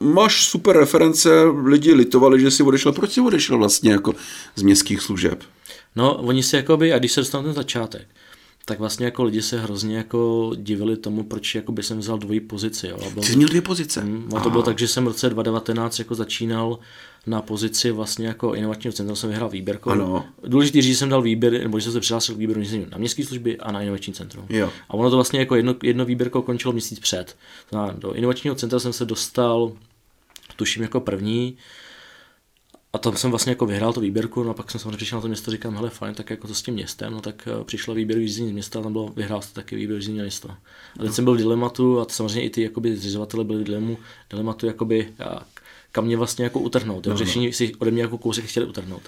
Máš 0.00 0.44
super 0.44 0.76
reference, 0.76 1.44
lidi 1.64 1.94
litovali, 1.94 2.40
že 2.40 2.50
jsi 2.50 2.62
odešel. 2.62 2.92
Proč 2.92 3.10
jsi 3.10 3.20
odešel 3.20 3.58
vlastně 3.58 3.92
jako 3.92 4.14
z 4.56 4.62
městských 4.62 5.00
služeb? 5.00 5.44
No, 5.96 6.14
oni 6.14 6.42
si 6.42 6.56
jakoby, 6.56 6.92
a 6.92 6.98
když 6.98 7.12
se 7.12 7.20
dostal 7.20 7.42
ten 7.42 7.52
začátek, 7.52 8.06
tak 8.70 8.78
vlastně 8.78 9.04
jako 9.04 9.24
lidi 9.24 9.42
se 9.42 9.60
hrozně 9.60 9.96
jako 9.96 10.52
divili 10.56 10.96
tomu, 10.96 11.24
proč 11.24 11.54
jako 11.54 11.72
by 11.72 11.82
jsem 11.82 11.98
vzal 11.98 12.18
dvojí 12.18 12.40
pozici. 12.40 12.88
Jo. 12.88 13.10
Byl, 13.14 13.22
Jsi 13.22 13.36
měl 13.36 13.48
dvě 13.48 13.62
pozice? 13.62 14.04
Mm, 14.04 14.28
a 14.36 14.40
to 14.40 14.50
bylo 14.50 14.62
tak, 14.62 14.78
že 14.78 14.88
jsem 14.88 15.04
v 15.04 15.08
roce 15.08 15.30
2019 15.30 15.98
jako 15.98 16.14
začínal 16.14 16.78
na 17.26 17.42
pozici 17.42 17.90
vlastně 17.90 18.26
jako 18.26 18.54
inovačního 18.54 18.92
centra 18.92 19.16
jsem 19.16 19.30
vyhrál 19.30 19.48
výběrkou. 19.48 19.90
Ano. 19.90 20.24
Důležitý 20.46 20.82
říct, 20.82 20.92
že 20.92 20.98
jsem 20.98 21.08
dal 21.08 21.22
výběr, 21.22 21.52
nebo 21.52 21.78
že 21.78 21.84
jsem 21.84 21.92
se 21.92 22.00
přihlásil 22.00 22.34
k 22.34 22.38
výběru 22.38 22.62
na 22.90 22.98
městské 22.98 23.24
služby 23.24 23.58
a 23.58 23.72
na 23.72 23.82
inovační 23.82 24.12
centrum. 24.12 24.46
Jo. 24.48 24.70
A 24.88 24.94
ono 24.94 25.10
to 25.10 25.16
vlastně 25.16 25.40
jako 25.40 25.54
jedno, 25.54 25.74
jedno 25.82 26.04
výběrko 26.04 26.42
končilo 26.42 26.72
měsíc 26.72 26.98
před. 26.98 27.36
do 27.98 28.12
inovačního 28.12 28.56
centra 28.56 28.78
jsem 28.78 28.92
se 28.92 29.04
dostal, 29.04 29.72
tuším 30.56 30.82
jako 30.82 31.00
první, 31.00 31.56
a 32.92 32.98
tam 32.98 33.16
jsem 33.16 33.30
vlastně 33.30 33.50
jako 33.50 33.66
vyhrál 33.66 33.92
tu 33.92 34.00
výběrku, 34.00 34.42
no 34.42 34.50
a 34.50 34.54
pak 34.54 34.70
jsem 34.70 34.80
samozřejmě 34.80 34.96
přišel 34.96 35.16
na 35.16 35.22
to 35.22 35.28
město, 35.28 35.50
říkám, 35.50 35.76
hele 35.76 35.90
fajn, 35.90 36.14
tak 36.14 36.30
jako 36.30 36.48
to 36.48 36.54
s 36.54 36.62
tím 36.62 36.74
městem, 36.74 37.12
no 37.12 37.20
tak 37.20 37.48
eh, 37.60 37.64
přišlo 37.64 37.94
výběrový 37.94 38.28
řízení 38.28 38.48
z 38.48 38.52
města, 38.52 38.82
tam 38.82 38.92
bylo, 38.92 39.08
vyhrál 39.08 39.42
jste 39.42 39.54
taky 39.54 39.76
výběr 39.76 40.00
řízení 40.00 40.20
města. 40.20 40.58
A 40.98 41.02
teď 41.02 41.12
jsem 41.12 41.24
byl 41.24 41.34
v 41.34 41.38
dilematu 41.38 42.00
a 42.00 42.06
samozřejmě 42.08 42.42
i 42.42 42.50
ty 42.50 42.62
jakoby 42.62 42.96
zřizovatele 42.96 43.44
byli 43.44 43.60
v 43.60 43.64
dilemu, 43.64 43.98
dilematu, 44.30 44.66
jakoby, 44.66 45.12
kam 45.92 46.04
mě 46.04 46.16
vlastně 46.16 46.44
jako 46.44 46.60
utrhnout. 46.60 47.06
No, 47.06 47.16
řešení 47.16 47.52
si 47.52 47.74
ode 47.74 47.90
mě 47.90 48.02
jako 48.02 48.18
kousek 48.18 48.44
chtěli 48.44 48.66
utrhnout. 48.66 49.02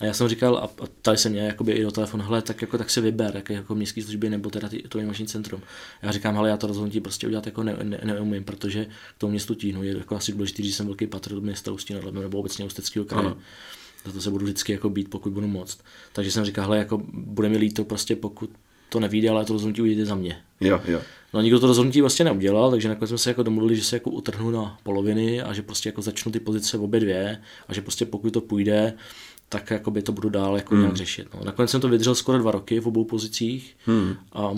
A 0.00 0.04
já 0.04 0.12
jsem 0.12 0.28
říkal, 0.28 0.56
a, 0.56 0.84
a 0.84 0.86
tady 1.02 1.18
se 1.18 1.28
mě 1.28 1.40
jakoby 1.40 1.72
i 1.72 1.82
do 1.82 1.90
telefonu, 1.90 2.24
hele, 2.24 2.42
tak 2.42 2.62
jako 2.62 2.78
tak 2.78 2.90
si 2.90 3.00
vyber, 3.00 3.32
jak 3.34 3.50
jako 3.50 3.74
městské 3.74 4.02
služby 4.02 4.30
nebo 4.30 4.50
teda 4.50 4.68
ty, 4.68 4.82
to 4.88 4.98
inovační 4.98 5.26
centrum. 5.26 5.62
Já 6.02 6.12
říkám, 6.12 6.34
hele, 6.34 6.48
já 6.48 6.56
to 6.56 6.66
rozhodnutí 6.66 7.00
prostě 7.00 7.26
udělat 7.26 7.46
jako 7.46 7.62
ne, 7.62 7.76
ne, 7.82 8.00
neumím, 8.04 8.44
protože 8.44 8.84
k 8.84 9.18
tomu 9.18 9.30
městu 9.30 9.54
tíhnu. 9.54 9.82
Je 9.82 9.98
jako 9.98 10.16
asi 10.16 10.32
důležité, 10.32 10.62
že 10.62 10.72
jsem 10.72 10.86
velký 10.86 11.06
patr 11.06 11.34
do 11.34 11.40
města 11.40 11.72
Ústí 11.72 11.94
nad 11.94 12.04
Labem 12.04 12.22
nebo 12.22 12.38
obecně 12.38 12.64
Ústeckého 12.64 13.04
kraje. 13.04 13.26
Ano. 13.26 13.36
Za 14.04 14.12
to 14.12 14.20
se 14.20 14.30
budu 14.30 14.44
vždycky 14.44 14.72
jako 14.72 14.90
být, 14.90 15.10
pokud 15.10 15.32
budu 15.32 15.46
moct. 15.46 15.78
Takže 16.12 16.32
jsem 16.32 16.44
říkal, 16.44 16.64
hele, 16.64 16.78
jako 16.78 17.02
bude 17.12 17.48
mi 17.48 17.58
líto 17.58 17.84
prostě, 17.84 18.16
pokud 18.16 18.50
to 18.88 19.00
nevíde, 19.00 19.30
ale 19.30 19.44
to 19.44 19.52
rozhodnutí 19.52 19.82
udělejte 19.82 20.06
za 20.06 20.14
mě. 20.14 20.42
Jo, 20.60 20.80
jo. 20.84 21.00
No 21.34 21.40
nikdo 21.40 21.60
to 21.60 21.66
rozhodnutí 21.66 22.00
vlastně 22.00 22.24
neudělal, 22.24 22.70
takže 22.70 22.88
nakonec 22.88 23.08
jsme 23.08 23.18
se 23.18 23.30
jako 23.30 23.42
domluvili, 23.42 23.76
že 23.76 23.84
se 23.84 23.96
jako 23.96 24.10
utrhnu 24.10 24.50
na 24.50 24.78
poloviny 24.82 25.42
a 25.42 25.52
že 25.52 25.62
prostě 25.62 25.88
jako 25.88 26.02
začnu 26.02 26.32
ty 26.32 26.40
pozice 26.40 26.78
v 26.78 26.82
obě 26.82 27.00
dvě 27.00 27.42
a 27.68 27.74
že 27.74 27.82
prostě 27.82 28.06
pokud 28.06 28.30
to 28.30 28.40
půjde, 28.40 28.92
tak 29.52 29.70
jakoby 29.70 30.02
to 30.02 30.12
budu 30.12 30.28
dál 30.28 30.56
jako 30.56 30.74
hmm. 30.74 30.82
nějak 30.82 30.96
řešit. 30.96 31.28
No. 31.34 31.40
Nakonec 31.44 31.70
jsem 31.70 31.80
to 31.80 31.88
vydržel 31.88 32.14
skoro 32.14 32.38
dva 32.38 32.50
roky 32.50 32.80
v 32.80 32.88
obou 32.88 33.04
pozicích 33.04 33.76
hmm. 33.86 34.14
a 34.32 34.50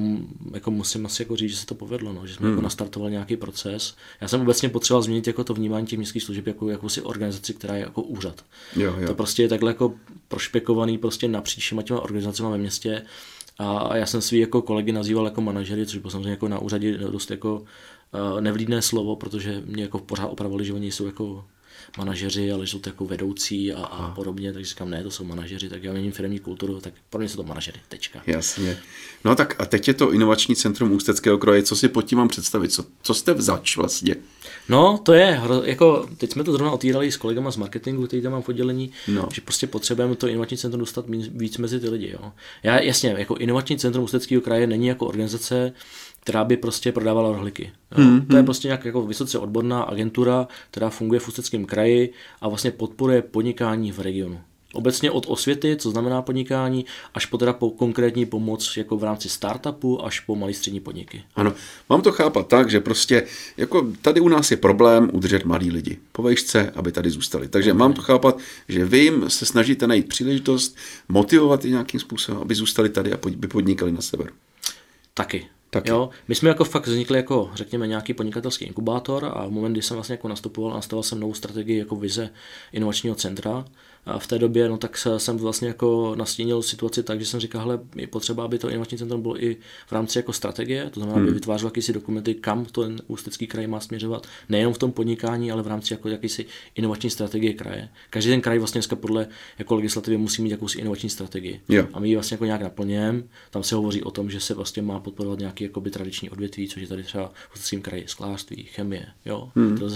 jako 0.55 0.71
musím 0.71 1.06
asi 1.06 1.23
jako 1.23 1.37
říct, 1.37 1.50
že 1.50 1.56
se 1.56 1.67
to 1.67 1.75
povedlo, 1.75 2.12
no, 2.12 2.27
že 2.27 2.35
jsme 2.35 2.35
jako 2.35 2.44
hmm. 2.44 2.53
jako 2.53 2.62
nastartovali 2.62 3.13
nějaký 3.13 3.37
proces. 3.37 3.96
Já 4.20 4.29
jsem 4.29 4.41
obecně 4.41 4.69
potřeboval 4.69 5.03
změnit 5.03 5.27
jako 5.27 5.44
to 5.44 5.55
vnímání 5.55 5.87
těch 5.87 5.99
městských 5.99 6.22
služeb 6.22 6.46
jako 6.46 6.70
jakousi 6.70 7.03
organizaci, 7.03 7.55
která 7.55 7.75
je 7.75 7.81
jako 7.81 8.03
úřad. 8.03 8.44
Jo, 8.77 8.94
jo. 8.99 9.06
To 9.06 9.15
prostě 9.15 9.43
je 9.43 9.49
takhle 9.49 9.70
jako 9.70 9.94
prošpekovaný 10.29 10.99
prostě 10.99 11.29
napříč 11.29 11.65
všema 11.65 11.82
těma 11.82 12.01
organizacemi 12.01 12.51
ve 12.51 12.58
městě 12.58 13.03
a 13.58 13.96
já 13.96 14.06
jsem 14.06 14.20
svý 14.20 14.39
jako 14.39 14.63
kolegy 14.63 14.93
nazýval 14.93 15.25
jako 15.25 15.41
manažery, 15.41 15.87
což 15.87 15.99
bylo 15.99 16.11
samozřejmě 16.11 16.31
jako 16.31 16.49
na 16.49 16.58
úřadě 16.58 16.99
dost 16.99 17.31
jako 17.31 17.55
uh, 17.55 18.41
nevlídné 18.41 18.82
slovo, 18.82 19.17
protože 19.17 19.63
mě 19.67 19.82
jako 19.82 19.99
pořád 19.99 20.27
opravovali, 20.27 20.65
že 20.65 20.72
oni 20.72 20.93
jsou 20.93 21.06
jako 21.06 21.44
manažeři, 21.98 22.52
ale 22.52 22.67
jsou 22.67 22.79
to 22.79 22.88
jako 22.88 23.05
vedoucí 23.05 23.72
a, 23.72 23.84
a 23.84 24.10
podobně, 24.10 24.52
takže 24.52 24.69
říkám, 24.69 24.91
ne, 24.91 25.02
to 25.02 25.10
jsou 25.10 25.24
manažeři, 25.24 25.69
tak 25.69 25.84
já 25.84 25.93
měním 25.93 26.12
firmní 26.12 26.38
kulturu, 26.38 26.81
tak 26.81 26.94
pro 27.10 27.19
mě 27.19 27.29
jsou 27.29 27.36
to 27.36 27.43
manažeři, 27.43 27.81
tečka. 27.88 28.22
Jasně. 28.26 28.79
No 29.24 29.34
tak 29.34 29.56
a 29.58 29.67
teď 29.67 29.88
je 29.88 29.94
to 29.94 30.12
inovační 30.12 30.56
centrum 30.56 30.93
Ústeckého 30.93 31.38
kroje, 31.38 31.62
co 31.62 31.76
si 31.76 31.88
pod 31.88 32.02
tím 32.02 32.19
mám 32.19 32.29
představit, 32.29 32.72
co, 32.72 32.84
co 33.02 33.14
jste 33.14 33.34
vzač 33.34 33.76
vlastně? 33.76 34.17
No, 34.69 34.98
to 35.02 35.12
je, 35.12 35.41
jako, 35.64 36.08
teď 36.17 36.32
jsme 36.32 36.44
to 36.44 36.52
zrovna 36.52 36.72
otírali 36.72 37.12
s 37.12 37.17
kolegama 37.17 37.50
z 37.50 37.56
marketingu, 37.56 38.06
který 38.06 38.22
tam 38.22 38.32
mám 38.32 38.43
v 38.43 38.48
oddělení, 38.48 38.93
no. 39.08 39.29
že 39.32 39.41
prostě 39.41 39.67
potřebujeme 39.67 40.17
to 40.17 40.29
inovační 40.29 40.56
centrum 40.56 40.81
dostat 40.81 41.05
víc 41.34 41.58
mezi 41.58 41.81
ty 41.81 41.88
lidi. 41.88 42.10
Jo. 42.10 42.32
Já 42.62 42.81
jasně, 42.81 43.14
jako 43.19 43.34
inovační 43.34 43.79
centrum 43.79 44.05
Ústeckého 44.05 44.43
kraje 44.43 44.67
není 44.67 44.86
jako 44.86 45.06
organizace, 45.06 45.72
která 46.22 46.44
by 46.44 46.56
prostě 46.56 46.93
prodávala 46.93 47.32
rohlíky. 47.32 47.72
Hmm, 47.91 48.26
to 48.26 48.34
je 48.34 48.38
hmm. 48.38 48.44
prostě 48.44 48.69
nějak 48.69 48.84
jako 48.84 49.02
vysoce 49.02 49.38
odborná 49.38 49.82
agentura, 49.82 50.48
která 50.70 50.91
funguje 50.91 51.20
v 51.20 51.29
Ústeckém 51.29 51.64
kraji 51.64 52.12
a 52.41 52.48
vlastně 52.48 52.70
podporuje 52.70 53.22
podnikání 53.22 53.93
v 53.93 53.98
regionu. 53.98 54.41
Obecně 54.72 55.10
od 55.10 55.24
osvěty, 55.29 55.76
co 55.76 55.91
znamená 55.91 56.22
podnikání, 56.22 56.86
až 57.14 57.26
po 57.26 57.38
teda 57.38 57.52
po 57.52 57.70
konkrétní 57.70 58.26
pomoc 58.26 58.76
jako 58.76 58.96
v 58.96 59.05
rámci 59.05 59.29
startupu, 59.29 60.05
až 60.05 60.20
po 60.20 60.36
malý 60.36 60.55
střední 60.55 60.81
podniky. 60.81 61.22
Ano, 61.36 61.55
mám 61.88 62.02
to 62.02 62.12
chápat 62.12 62.48
tak, 62.48 62.70
že 62.70 62.81
prostě 62.81 63.26
jako 63.56 63.93
tady 64.02 64.20
u 64.20 64.29
nás 64.29 64.50
je 64.50 64.56
problém 64.56 65.10
udržet 65.12 65.44
mladí 65.44 65.70
lidi 65.70 65.98
po 66.12 66.22
vejšce, 66.22 66.70
aby 66.74 66.93
tady 66.93 67.10
zůstali. 67.10 67.48
Takže 67.48 67.72
okay. 67.72 67.79
mám 67.79 67.93
to 67.93 68.02
chápat, 68.02 68.38
že 68.69 68.84
vy 68.84 68.98
jim 68.98 69.31
se 69.31 69.46
snažíte 69.46 69.86
najít 69.86 70.08
příležitost, 70.08 70.76
motivovat 71.08 71.64
je 71.64 71.70
nějakým 71.70 72.00
způsobem, 72.00 72.43
aby 72.43 72.55
zůstali 72.55 72.88
tady 72.88 73.12
a 73.12 73.19
by 73.36 73.48
podnikali 73.48 73.93
na 73.93 74.00
severu. 74.00 74.31
Taky. 75.14 75.46
Taky. 75.74 75.91
Jo, 75.91 76.10
my 76.29 76.34
jsme 76.34 76.48
jako 76.48 76.64
fakt 76.64 76.86
vznikli 76.86 77.17
jako, 77.17 77.50
řekněme, 77.55 77.86
nějaký 77.86 78.14
podnikatelský 78.14 78.64
inkubátor 78.64 79.32
a 79.34 79.46
v 79.46 79.50
moment, 79.50 79.72
kdy 79.72 79.82
jsem 79.82 79.94
vlastně 79.94 80.12
jako 80.12 80.29
nastupoval, 80.29 80.72
nastavil 80.72 81.02
jsem 81.02 81.20
novou 81.20 81.34
strategii 81.34 81.79
jako 81.79 81.96
vize 81.96 82.31
inovačního 82.72 83.14
centra, 83.14 83.64
v 84.19 84.27
té 84.27 84.39
době, 84.39 84.69
no 84.69 84.79
tak 84.79 84.99
jsem 85.17 85.37
vlastně 85.37 85.69
jako 85.69 86.15
nastínil 86.19 86.63
situaci 86.63 87.03
tak, 87.03 87.21
že 87.21 87.27
jsem 87.27 87.41
říkal, 87.41 87.61
hele, 87.61 87.81
je 87.97 88.06
potřeba, 88.06 88.44
aby 88.44 88.59
to 88.59 88.71
inovační 88.71 88.99
centrum 88.99 89.23
bylo 89.23 89.44
i 89.44 89.56
v 89.87 89.93
rámci 89.93 90.19
jako 90.19 90.32
strategie, 90.32 90.91
to 90.91 91.01
znamená, 91.01 91.19
hmm. 91.19 91.27
aby 91.27 91.35
vytvářel 91.35 91.67
jakýsi 91.67 91.93
dokumenty, 91.93 92.35
kam 92.35 92.65
ten 92.65 93.01
ústecký 93.06 93.47
kraj 93.47 93.67
má 93.67 93.81
směřovat, 93.81 94.27
nejenom 94.49 94.75
v 94.75 94.79
tom 94.79 94.93
podnikání, 94.93 95.53
ale 95.53 95.63
v 95.63 95.67
rámci 95.67 95.94
jako 95.94 96.09
jakýsi 96.09 96.47
inovační 96.75 97.11
strategie 97.11 97.55
kraje. 97.55 97.89
Každý 98.11 98.31
ten 98.31 98.41
kraj 98.41 98.59
vlastně 98.59 98.79
dneska 98.79 98.97
podle 98.97 99.27
jako 99.59 99.75
legislativy 99.75 100.17
musí 100.17 100.43
mít 100.43 100.51
jakousi 100.51 100.79
inovační 100.79 101.11
strategii. 101.11 101.61
Jo. 101.69 101.87
A 101.93 102.01
my 102.01 102.09
ji 102.09 102.15
vlastně 102.15 102.35
jako 102.35 102.44
nějak 102.44 102.63
naplněm. 102.63 103.29
Tam 103.51 103.63
se 103.63 103.75
hovoří 103.75 104.03
o 104.03 104.11
tom, 104.11 104.31
že 104.31 104.41
se 104.41 104.55
vlastně 104.55 104.82
má 104.82 105.01
podporovat 105.01 105.39
nějaký 105.39 105.65
jakoby 105.65 105.91
tradiční 105.91 106.31
odvětví, 106.31 106.69
což 106.69 106.82
je 106.82 106.89
tady 106.89 107.03
třeba 107.03 107.32
v 107.51 107.55
Ústeckém 107.55 107.82
kraji 107.82 108.05
sklářství, 108.06 108.63
chemie, 108.63 109.06
jo, 109.25 109.51
hmm. 109.56 109.79
to. 109.79 109.89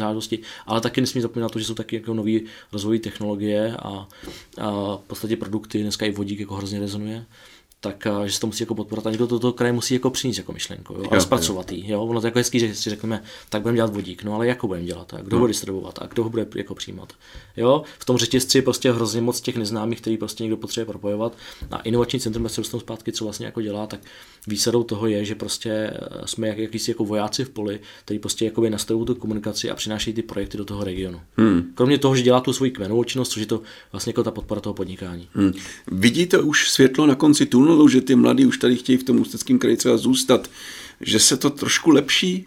Ale 0.66 0.80
taky 0.80 1.00
nesmí 1.00 1.20
zapomínat 1.20 1.52
to, 1.52 1.58
že 1.58 1.64
jsou 1.64 1.74
taky 1.74 1.96
jako 1.96 2.14
nové 2.14 2.38
rozvojové 2.72 2.98
technologie 2.98 3.76
a 3.76 3.95
a, 3.96 4.06
v 4.96 5.02
podstatě 5.06 5.36
produkty, 5.36 5.82
dneska 5.82 6.06
i 6.06 6.10
vodík 6.10 6.40
jako 6.40 6.54
hrozně 6.54 6.80
rezonuje 6.80 7.26
tak 7.80 8.06
že 8.26 8.32
se 8.32 8.40
to 8.40 8.46
musí 8.46 8.62
jako 8.62 8.74
podporovat 8.74 9.06
a 9.06 9.10
někdo 9.10 9.26
to 9.26 9.38
toho 9.38 9.52
kraje 9.52 9.72
musí 9.72 9.94
jako 9.94 10.10
přinést 10.10 10.38
jako 10.38 10.52
myšlenku 10.52 10.94
jo, 10.94 11.04
a 11.10 11.20
zpracovat 11.20 11.72
jo. 11.72 11.78
jo. 11.84 12.02
Ono 12.02 12.20
to 12.20 12.26
jako 12.26 12.38
hezký, 12.38 12.60
že 12.60 12.74
si 12.74 12.90
řekneme, 12.90 13.22
tak 13.48 13.62
budeme 13.62 13.76
dělat 13.76 13.94
vodík, 13.94 14.22
no 14.24 14.34
ale 14.34 14.46
jak 14.46 14.62
ho 14.62 14.66
budeme 14.66 14.86
dělat, 14.86 15.14
a 15.14 15.20
kdo 15.20 15.36
no. 15.36 15.40
ho 15.40 15.46
distribuovat 15.46 15.98
a 16.02 16.06
kdo 16.06 16.24
ho 16.24 16.30
bude 16.30 16.46
jako 16.54 16.74
přijímat. 16.74 17.12
Jo, 17.56 17.82
v 17.98 18.04
tom 18.04 18.16
řetězci 18.16 18.62
prostě 18.62 18.92
hrozně 18.92 19.20
moc 19.20 19.40
těch 19.40 19.56
neznámých, 19.56 20.00
který 20.00 20.16
prostě 20.16 20.44
někdo 20.44 20.56
potřebuje 20.56 20.86
propojovat 20.86 21.32
a 21.70 21.78
inovační 21.78 22.20
centrum, 22.20 22.48
se 22.48 22.60
dostanu 22.60 22.80
zpátky, 22.80 23.12
co 23.12 23.24
vlastně 23.24 23.46
jako 23.46 23.62
dělá, 23.62 23.86
tak 23.86 24.00
výsadou 24.46 24.82
toho 24.82 25.06
je, 25.06 25.24
že 25.24 25.34
prostě 25.34 25.70
eh, 25.70 25.98
jsme 26.24 26.48
jak, 26.48 26.58
jakýsi 26.58 26.90
jako 26.90 27.04
vojáci 27.04 27.44
v 27.44 27.50
poli, 27.50 27.80
který 28.04 28.18
prostě 28.18 28.44
jakoby 28.44 28.70
nastavují 28.70 29.06
tu 29.06 29.14
komunikaci 29.14 29.70
a 29.70 29.74
přinášejí 29.74 30.14
ty 30.14 30.22
projekty 30.22 30.58
do 30.58 30.64
toho 30.64 30.84
regionu. 30.84 31.20
Hmm. 31.36 31.72
Kromě 31.74 31.98
toho, 31.98 32.16
že 32.16 32.22
dělá 32.22 32.40
tu 32.40 32.52
svoji 32.52 32.70
kmenovou 32.70 33.04
činnost, 33.04 33.28
což 33.28 33.40
je 33.40 33.46
to 33.46 33.62
vlastně 33.92 34.10
jako 34.10 34.22
ta 34.22 34.30
podpora 34.30 34.60
toho 34.60 34.74
podnikání. 34.74 35.28
Hmm. 35.32 35.52
Vidíte 35.92 36.38
už 36.38 36.70
světlo 36.70 37.06
na 37.06 37.14
konci 37.14 37.46
tunelu, 37.46 37.88
že 37.88 38.00
ty 38.00 38.14
mladí 38.14 38.46
už 38.46 38.58
tady 38.58 38.76
chtějí 38.76 38.98
v 38.98 39.04
tom 39.04 39.20
ústeckém 39.20 39.58
kraji 39.58 39.76
třeba 39.76 39.96
zůstat, 39.96 40.50
že 41.00 41.18
se 41.18 41.36
to 41.36 41.50
trošku 41.50 41.90
lepší? 41.90 42.46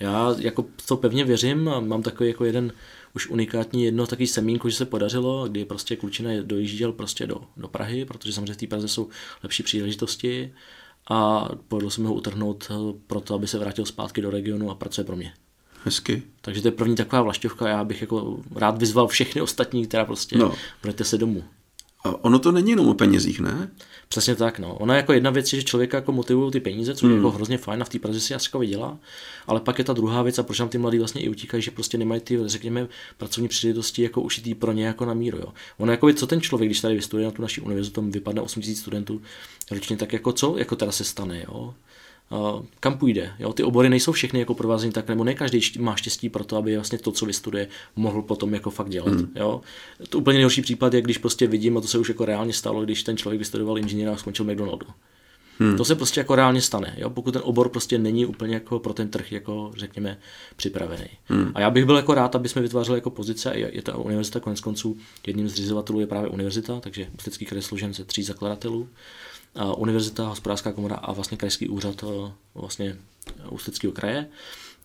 Já 0.00 0.34
jako 0.38 0.66
to 0.88 0.96
pevně 0.96 1.24
věřím 1.24 1.68
a 1.68 1.80
mám 1.80 2.02
takový 2.02 2.28
jako 2.28 2.44
jeden 2.44 2.72
už 3.14 3.28
unikátní 3.28 3.84
jedno 3.84 4.06
takový 4.06 4.26
semínko, 4.26 4.68
že 4.68 4.76
se 4.76 4.84
podařilo, 4.84 5.48
kdy 5.48 5.64
prostě 5.64 5.96
Klučina 5.96 6.30
dojížděl 6.42 6.92
prostě 6.92 7.26
do, 7.26 7.40
do 7.56 7.68
Prahy, 7.68 8.04
protože 8.04 8.32
samozřejmě 8.32 8.54
v 8.54 8.56
té 8.56 8.66
Praze 8.66 8.88
jsou 8.88 9.08
lepší 9.42 9.62
příležitosti 9.62 10.52
a 11.10 11.48
povedlo 11.68 11.90
se 11.90 12.00
mi 12.00 12.06
ho 12.06 12.14
utrhnout 12.14 12.68
eh, 12.70 12.74
pro 13.06 13.20
to, 13.20 13.34
aby 13.34 13.46
se 13.46 13.58
vrátil 13.58 13.86
zpátky 13.86 14.22
do 14.22 14.30
regionu 14.30 14.70
a 14.70 14.74
pracuje 14.74 15.04
pro 15.04 15.16
mě. 15.16 15.32
Hezky. 15.84 16.22
Takže 16.40 16.62
to 16.62 16.68
je 16.68 16.72
první 16.72 16.96
taková 16.96 17.22
vlašťovka, 17.22 17.68
já 17.68 17.84
bych 17.84 18.00
jako 18.00 18.38
rád 18.54 18.78
vyzval 18.78 19.06
všechny 19.06 19.40
ostatní, 19.40 19.86
která 19.86 20.04
prostě 20.04 20.38
no. 20.38 20.54
budete 20.82 21.04
se 21.04 21.18
domů. 21.18 21.44
A 22.04 22.24
ono 22.24 22.38
to 22.38 22.52
není 22.52 22.70
jenom 22.70 22.88
o 22.88 22.94
penězích, 22.94 23.40
ne? 23.40 23.70
Přesně 24.08 24.36
tak, 24.36 24.58
no. 24.58 24.74
Ona 24.74 24.96
jako 24.96 25.12
jedna 25.12 25.30
věc 25.30 25.52
je, 25.52 25.58
že 25.60 25.64
člověka 25.64 25.96
jako 25.96 26.12
motivují 26.12 26.52
ty 26.52 26.60
peníze, 26.60 26.94
což 26.94 27.02
hmm. 27.02 27.10
je 27.10 27.16
jako 27.16 27.30
hrozně 27.30 27.58
fajn 27.58 27.82
a 27.82 27.84
v 27.84 27.88
té 27.88 27.98
Praze 27.98 28.20
si 28.20 28.34
asi 28.34 28.58
vydělá, 28.58 28.98
ale 29.46 29.60
pak 29.60 29.78
je 29.78 29.84
ta 29.84 29.92
druhá 29.92 30.22
věc 30.22 30.38
a 30.38 30.42
proč 30.42 30.58
nám 30.58 30.68
ty 30.68 30.78
mladí 30.78 30.98
vlastně 30.98 31.20
i 31.20 31.28
utíkají, 31.28 31.62
že 31.62 31.70
prostě 31.70 31.98
nemají 31.98 32.20
ty, 32.20 32.38
řekněme, 32.44 32.88
pracovní 33.16 33.48
příležitosti 33.48 34.02
jako 34.02 34.20
ušitý 34.20 34.54
pro 34.54 34.72
ně 34.72 34.86
jako 34.86 35.04
na 35.04 35.14
míru, 35.14 35.38
jo. 35.38 35.52
Ono 35.78 35.92
jako 35.92 36.12
co 36.12 36.26
ten 36.26 36.40
člověk, 36.40 36.68
když 36.68 36.80
tady 36.80 36.94
vystuduje 36.94 37.24
na 37.24 37.30
tu 37.30 37.42
naší 37.42 37.60
univerzitu, 37.60 37.94
tam 37.94 38.10
vypadne 38.10 38.40
8000 38.40 38.80
studentů 38.80 39.22
ročně, 39.70 39.96
tak 39.96 40.12
jako 40.12 40.32
co 40.32 40.58
jako 40.58 40.76
teda 40.76 40.92
se 40.92 41.04
stane, 41.04 41.44
jo 41.48 41.74
kam 42.80 42.98
půjde. 42.98 43.32
Jo? 43.38 43.52
Ty 43.52 43.62
obory 43.62 43.88
nejsou 43.88 44.12
všechny 44.12 44.40
jako 44.40 44.54
provázení 44.54 44.92
tak, 44.92 45.08
nebo 45.08 45.24
ne 45.24 45.34
každý 45.34 45.60
má 45.78 45.96
štěstí 45.96 46.28
pro 46.28 46.44
to, 46.44 46.56
aby 46.56 46.74
vlastně 46.76 46.98
to, 46.98 47.12
co 47.12 47.26
vystuduje, 47.26 47.68
mohl 47.96 48.22
potom 48.22 48.54
jako 48.54 48.70
fakt 48.70 48.90
dělat. 48.90 49.14
Hmm. 49.14 49.32
Jo? 49.36 49.60
To 50.08 50.18
úplně 50.18 50.34
nejhorší 50.34 50.62
případ 50.62 50.94
je, 50.94 51.02
když 51.02 51.18
prostě 51.18 51.46
vidím, 51.46 51.78
a 51.78 51.80
to 51.80 51.88
se 51.88 51.98
už 51.98 52.08
jako 52.08 52.24
reálně 52.24 52.52
stalo, 52.52 52.84
když 52.84 53.02
ten 53.02 53.16
člověk 53.16 53.38
vystudoval 53.38 53.78
inženýra 53.78 54.12
a 54.12 54.16
skončil 54.16 54.44
McDonaldu. 54.44 54.86
Hmm. 55.58 55.76
To 55.76 55.84
se 55.84 55.94
prostě 55.94 56.20
jako 56.20 56.34
reálně 56.34 56.60
stane, 56.60 56.94
jo? 56.98 57.10
pokud 57.10 57.30
ten 57.30 57.42
obor 57.44 57.68
prostě 57.68 57.98
není 57.98 58.26
úplně 58.26 58.54
jako 58.54 58.78
pro 58.78 58.92
ten 58.92 59.08
trh, 59.08 59.32
jako 59.32 59.72
řekněme, 59.76 60.18
připravený. 60.56 61.08
Hmm. 61.24 61.52
A 61.54 61.60
já 61.60 61.70
bych 61.70 61.84
byl 61.84 61.96
jako 61.96 62.14
rád, 62.14 62.34
aby 62.34 62.48
jsme 62.48 62.62
vytvářeli 62.62 62.98
jako 62.98 63.10
pozice, 63.10 63.52
je 63.54 63.82
ta 63.82 63.96
univerzita 63.96 64.40
konec 64.40 64.60
konců, 64.60 64.96
jedním 65.26 65.48
z 65.48 65.52
zřizovatelů 65.52 66.00
je 66.00 66.06
právě 66.06 66.28
univerzita, 66.28 66.80
takže 66.80 67.06
Ústecký 67.14 67.44
kraj 67.44 67.62
složen 67.62 67.94
ze 67.94 68.04
tří 68.04 68.22
zakladatelů 68.22 68.88
univerzita, 69.76 70.28
hospodářská 70.28 70.72
komora 70.72 70.96
a 70.96 71.12
vlastně 71.12 71.36
krajský 71.36 71.68
úřad 71.68 72.04
eh, 72.04 72.32
vlastně 72.54 72.96
Ústeckého 73.50 73.92
kraje, 73.92 74.26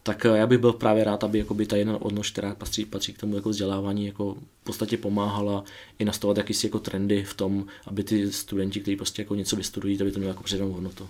tak 0.03 0.25
eh, 0.25 0.38
já 0.38 0.47
bych 0.47 0.57
byl 0.57 0.73
právě 0.73 1.03
rád, 1.03 1.23
aby 1.23 1.39
jakoby 1.39 1.65
ta 1.65 1.75
jedna 1.75 2.01
odnož, 2.01 2.31
která 2.31 2.55
patří, 2.55 2.85
patří 2.85 3.13
k 3.13 3.17
tomu 3.17 3.35
jako 3.35 3.49
vzdělávání, 3.49 4.05
jako 4.05 4.33
v 4.61 4.63
podstatě 4.63 4.97
pomáhala 4.97 5.63
i 5.99 6.05
nastavovat 6.05 6.38
jakýsi 6.38 6.67
jako 6.67 6.79
trendy 6.79 7.23
v 7.23 7.33
tom, 7.33 7.65
aby 7.88 8.03
ty 8.03 8.31
studenti, 8.31 8.79
kteří 8.79 8.95
prostě 8.97 9.21
jako 9.21 9.35
něco 9.35 9.55
vystudují, 9.55 10.01
aby 10.01 10.11
to 10.11 10.19
mělo 10.19 10.31
jako 10.31 10.43
přidanou 10.43 10.71
hodnotu. 10.71 11.09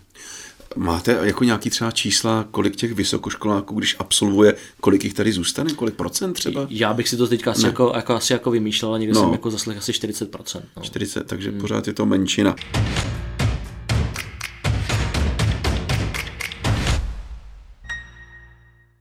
Máte 0.75 1.19
jako 1.23 1.43
nějaký 1.43 1.69
třeba 1.69 1.91
čísla, 1.91 2.47
kolik 2.51 2.75
těch 2.75 2.93
vysokoškoláků, 2.93 3.75
když 3.75 3.95
absolvuje, 3.99 4.55
kolik 4.81 5.03
jich 5.03 5.13
tady 5.13 5.31
zůstane, 5.31 5.73
kolik 5.73 5.95
procent 5.95 6.33
třeba? 6.33 6.67
Já 6.69 6.93
bych 6.93 7.09
si 7.09 7.17
to 7.17 7.27
teďka 7.27 7.51
asi, 7.51 7.65
jako, 7.65 7.93
jako, 7.95 8.13
asi 8.13 8.33
jako 8.33 8.51
vymýšlel, 8.51 8.91
ale 8.91 8.99
někde 8.99 9.15
no. 9.15 9.21
jsem 9.21 9.31
jako 9.31 9.51
zaslech 9.51 9.77
asi 9.77 9.93
40 9.93 10.31
procent. 10.31 10.65
No. 10.77 10.83
40, 10.83 11.27
takže 11.27 11.49
hmm. 11.49 11.61
pořád 11.61 11.87
je 11.87 11.93
to 11.93 12.05
menšina. 12.05 12.55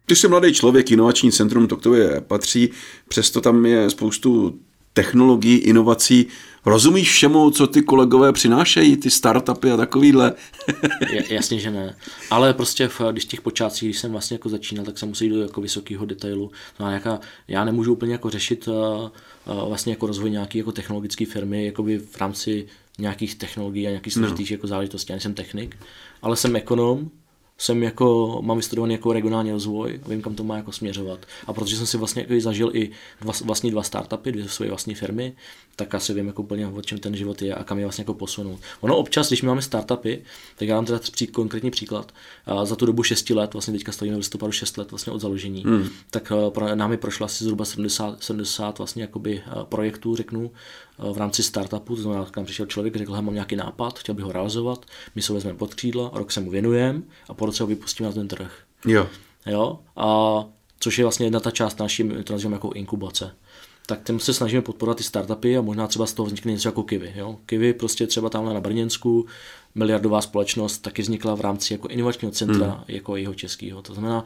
Ty 0.08 0.16
jsi 0.16 0.28
mladý 0.28 0.54
člověk, 0.54 0.90
inovační 0.90 1.32
centrum, 1.32 1.66
to 1.66 1.76
k 1.76 1.82
tobě 1.82 2.20
patří, 2.20 2.70
přesto 3.08 3.40
tam 3.40 3.66
je 3.66 3.90
spoustu 3.90 4.58
technologií, 4.92 5.56
inovací. 5.56 6.26
Rozumíš 6.66 7.12
všemu, 7.12 7.50
co 7.50 7.66
ty 7.66 7.82
kolegové 7.82 8.32
přinášejí, 8.32 8.96
ty 8.96 9.10
startupy 9.10 9.70
a 9.70 9.76
takovýhle? 9.76 10.32
Jasně, 11.30 11.58
že 11.58 11.70
ne. 11.70 11.96
Ale 12.30 12.54
prostě, 12.54 12.88
v, 12.88 13.00
když 13.12 13.24
těch 13.24 13.40
počátcích, 13.40 13.88
když 13.88 13.98
jsem 13.98 14.12
vlastně 14.12 14.34
jako 14.34 14.48
začínal, 14.48 14.84
tak 14.84 14.98
jsem 14.98 15.08
musel 15.08 15.24
jít 15.24 15.30
do 15.30 15.42
jako 15.42 15.60
vysokého 15.60 16.04
detailu. 16.04 16.50
No 16.80 16.90
jaká, 16.90 17.20
já 17.48 17.64
nemůžu 17.64 17.92
úplně 17.92 18.12
jako 18.12 18.30
řešit 18.30 18.68
uh, 18.68 18.74
uh, 18.74 19.68
vlastně 19.68 19.92
jako 19.92 20.06
rozvoj 20.06 20.30
nějaké 20.30 20.58
jako 20.58 20.72
technologické 20.72 21.26
firmy 21.26 21.66
jakoby 21.66 21.98
v 21.98 22.20
rámci 22.20 22.66
nějakých 22.98 23.34
technologií 23.34 23.86
a 23.86 23.90
nějakých 23.90 24.16
no. 24.16 24.20
složitých 24.20 24.50
no. 24.50 24.54
jako 24.54 24.66
záležitostí. 24.66 25.12
Já 25.12 25.14
nejsem 25.14 25.34
technik, 25.34 25.76
ale 26.22 26.36
jsem 26.36 26.56
ekonom, 26.56 27.10
jsem 27.58 27.82
jako, 27.82 28.38
mám 28.42 28.56
vystudovaný 28.56 28.94
jako 28.94 29.12
regionální 29.12 29.52
rozvoj 29.52 30.00
a 30.04 30.08
vím, 30.08 30.22
kam 30.22 30.34
to 30.34 30.44
má 30.44 30.56
jako 30.56 30.72
směřovat. 30.72 31.26
A 31.46 31.52
protože 31.52 31.76
jsem 31.76 31.86
si 31.86 31.96
vlastně 31.96 32.26
jako 32.28 32.40
zažil 32.40 32.70
i 32.74 32.90
dva, 33.20 33.32
vlastní 33.44 33.70
dva 33.70 33.82
startupy, 33.82 34.32
dvě 34.32 34.48
svoje 34.48 34.70
vlastní 34.70 34.94
firmy, 34.94 35.36
tak 35.76 35.94
asi 35.94 36.14
vím 36.14 36.26
jako 36.26 36.42
úplně, 36.42 36.66
o 36.66 36.82
čem 36.82 36.98
ten 36.98 37.16
život 37.16 37.42
je 37.42 37.54
a 37.54 37.64
kam 37.64 37.78
je 37.78 37.84
vlastně 37.84 38.02
jako 38.02 38.14
posunout. 38.14 38.60
Ono 38.80 38.96
občas, 38.96 39.28
když 39.28 39.42
my 39.42 39.48
máme 39.48 39.62
startupy, 39.62 40.22
tak 40.56 40.68
já 40.68 40.74
vám 40.74 40.84
teda 40.84 40.98
přijít 40.98 41.30
konkrétní 41.30 41.70
příklad. 41.70 42.12
A 42.46 42.64
za 42.64 42.76
tu 42.76 42.86
dobu 42.86 43.02
6 43.02 43.30
let, 43.30 43.52
vlastně 43.52 43.72
teďka 43.72 43.92
stojíme 43.92 44.16
v 44.16 44.18
listopadu 44.18 44.52
6 44.52 44.78
let 44.78 44.90
vlastně 44.90 45.12
od 45.12 45.20
založení, 45.20 45.64
hmm. 45.64 45.88
tak 46.10 46.32
eh, 46.32 46.50
pro, 46.50 46.74
námi 46.74 46.96
prošlo 46.96 47.26
asi 47.26 47.44
zhruba 47.44 47.64
70, 47.64 48.22
70 48.22 48.78
vlastně 48.78 49.02
jakoby 49.02 49.42
eh, 49.46 49.50
projektů, 49.64 50.16
řeknu, 50.16 50.50
v 51.12 51.19
rámci 51.19 51.43
startupu, 51.43 51.97
to 51.97 52.02
znamená, 52.02 52.25
tam 52.25 52.45
přišel 52.45 52.67
člověk, 52.67 52.97
řekl, 52.97 53.17
že 53.17 53.23
mám 53.23 53.35
nějaký 53.35 53.57
nápad, 53.57 53.99
chtěl 53.99 54.14
bych 54.14 54.25
ho 54.25 54.33
realizovat, 54.33 54.87
my 55.14 55.23
se 55.23 55.33
vezmeme 55.33 55.59
pod 55.59 55.75
křídla, 55.75 56.11
rok 56.14 56.33
se 56.33 56.40
mu 56.40 56.50
věnujeme 56.50 57.02
a 57.28 57.35
po 57.35 57.47
roce 57.47 57.62
ho 57.62 57.67
vypustíme 57.67 58.09
na 58.09 58.14
ten 58.14 58.28
trh. 58.28 58.62
Jo. 58.87 59.07
Jo, 59.47 59.78
a 59.97 60.45
což 60.81 60.99
je 60.99 61.05
vlastně 61.05 61.26
jedna 61.26 61.40
ta 61.40 61.50
část 61.50 61.78
naší, 61.78 62.09
to 62.25 62.33
nazýváme 62.33 62.57
jako 62.57 62.73
inkubace 62.73 63.33
tak 63.88 64.05
tím 64.07 64.21
se 64.21 64.35
snažíme 64.35 64.62
podporovat 64.62 64.97
ty 64.99 65.02
startupy 65.02 65.57
a 65.57 65.61
možná 65.61 65.87
třeba 65.87 66.07
z 66.07 66.12
toho 66.12 66.26
vznikne 66.26 66.52
něco 66.52 66.69
jako 66.69 66.83
Kivy. 66.83 67.12
Jo? 67.17 67.38
Kivy 67.47 67.73
prostě 67.73 68.07
třeba 68.07 68.31
tamhle 68.31 68.55
na 68.55 68.61
Brněnsku, 68.61 69.26
miliardová 69.75 70.21
společnost, 70.21 70.78
taky 70.78 71.02
vznikla 71.02 71.35
v 71.35 71.40
rámci 71.40 71.75
jako 71.75 71.88
inovačního 71.88 72.33
centra, 72.33 72.67
hmm. 72.67 72.85
jako 72.88 73.17
jeho 73.17 73.35
českého. 73.35 73.83
To 73.83 73.95
znamená, 73.95 74.25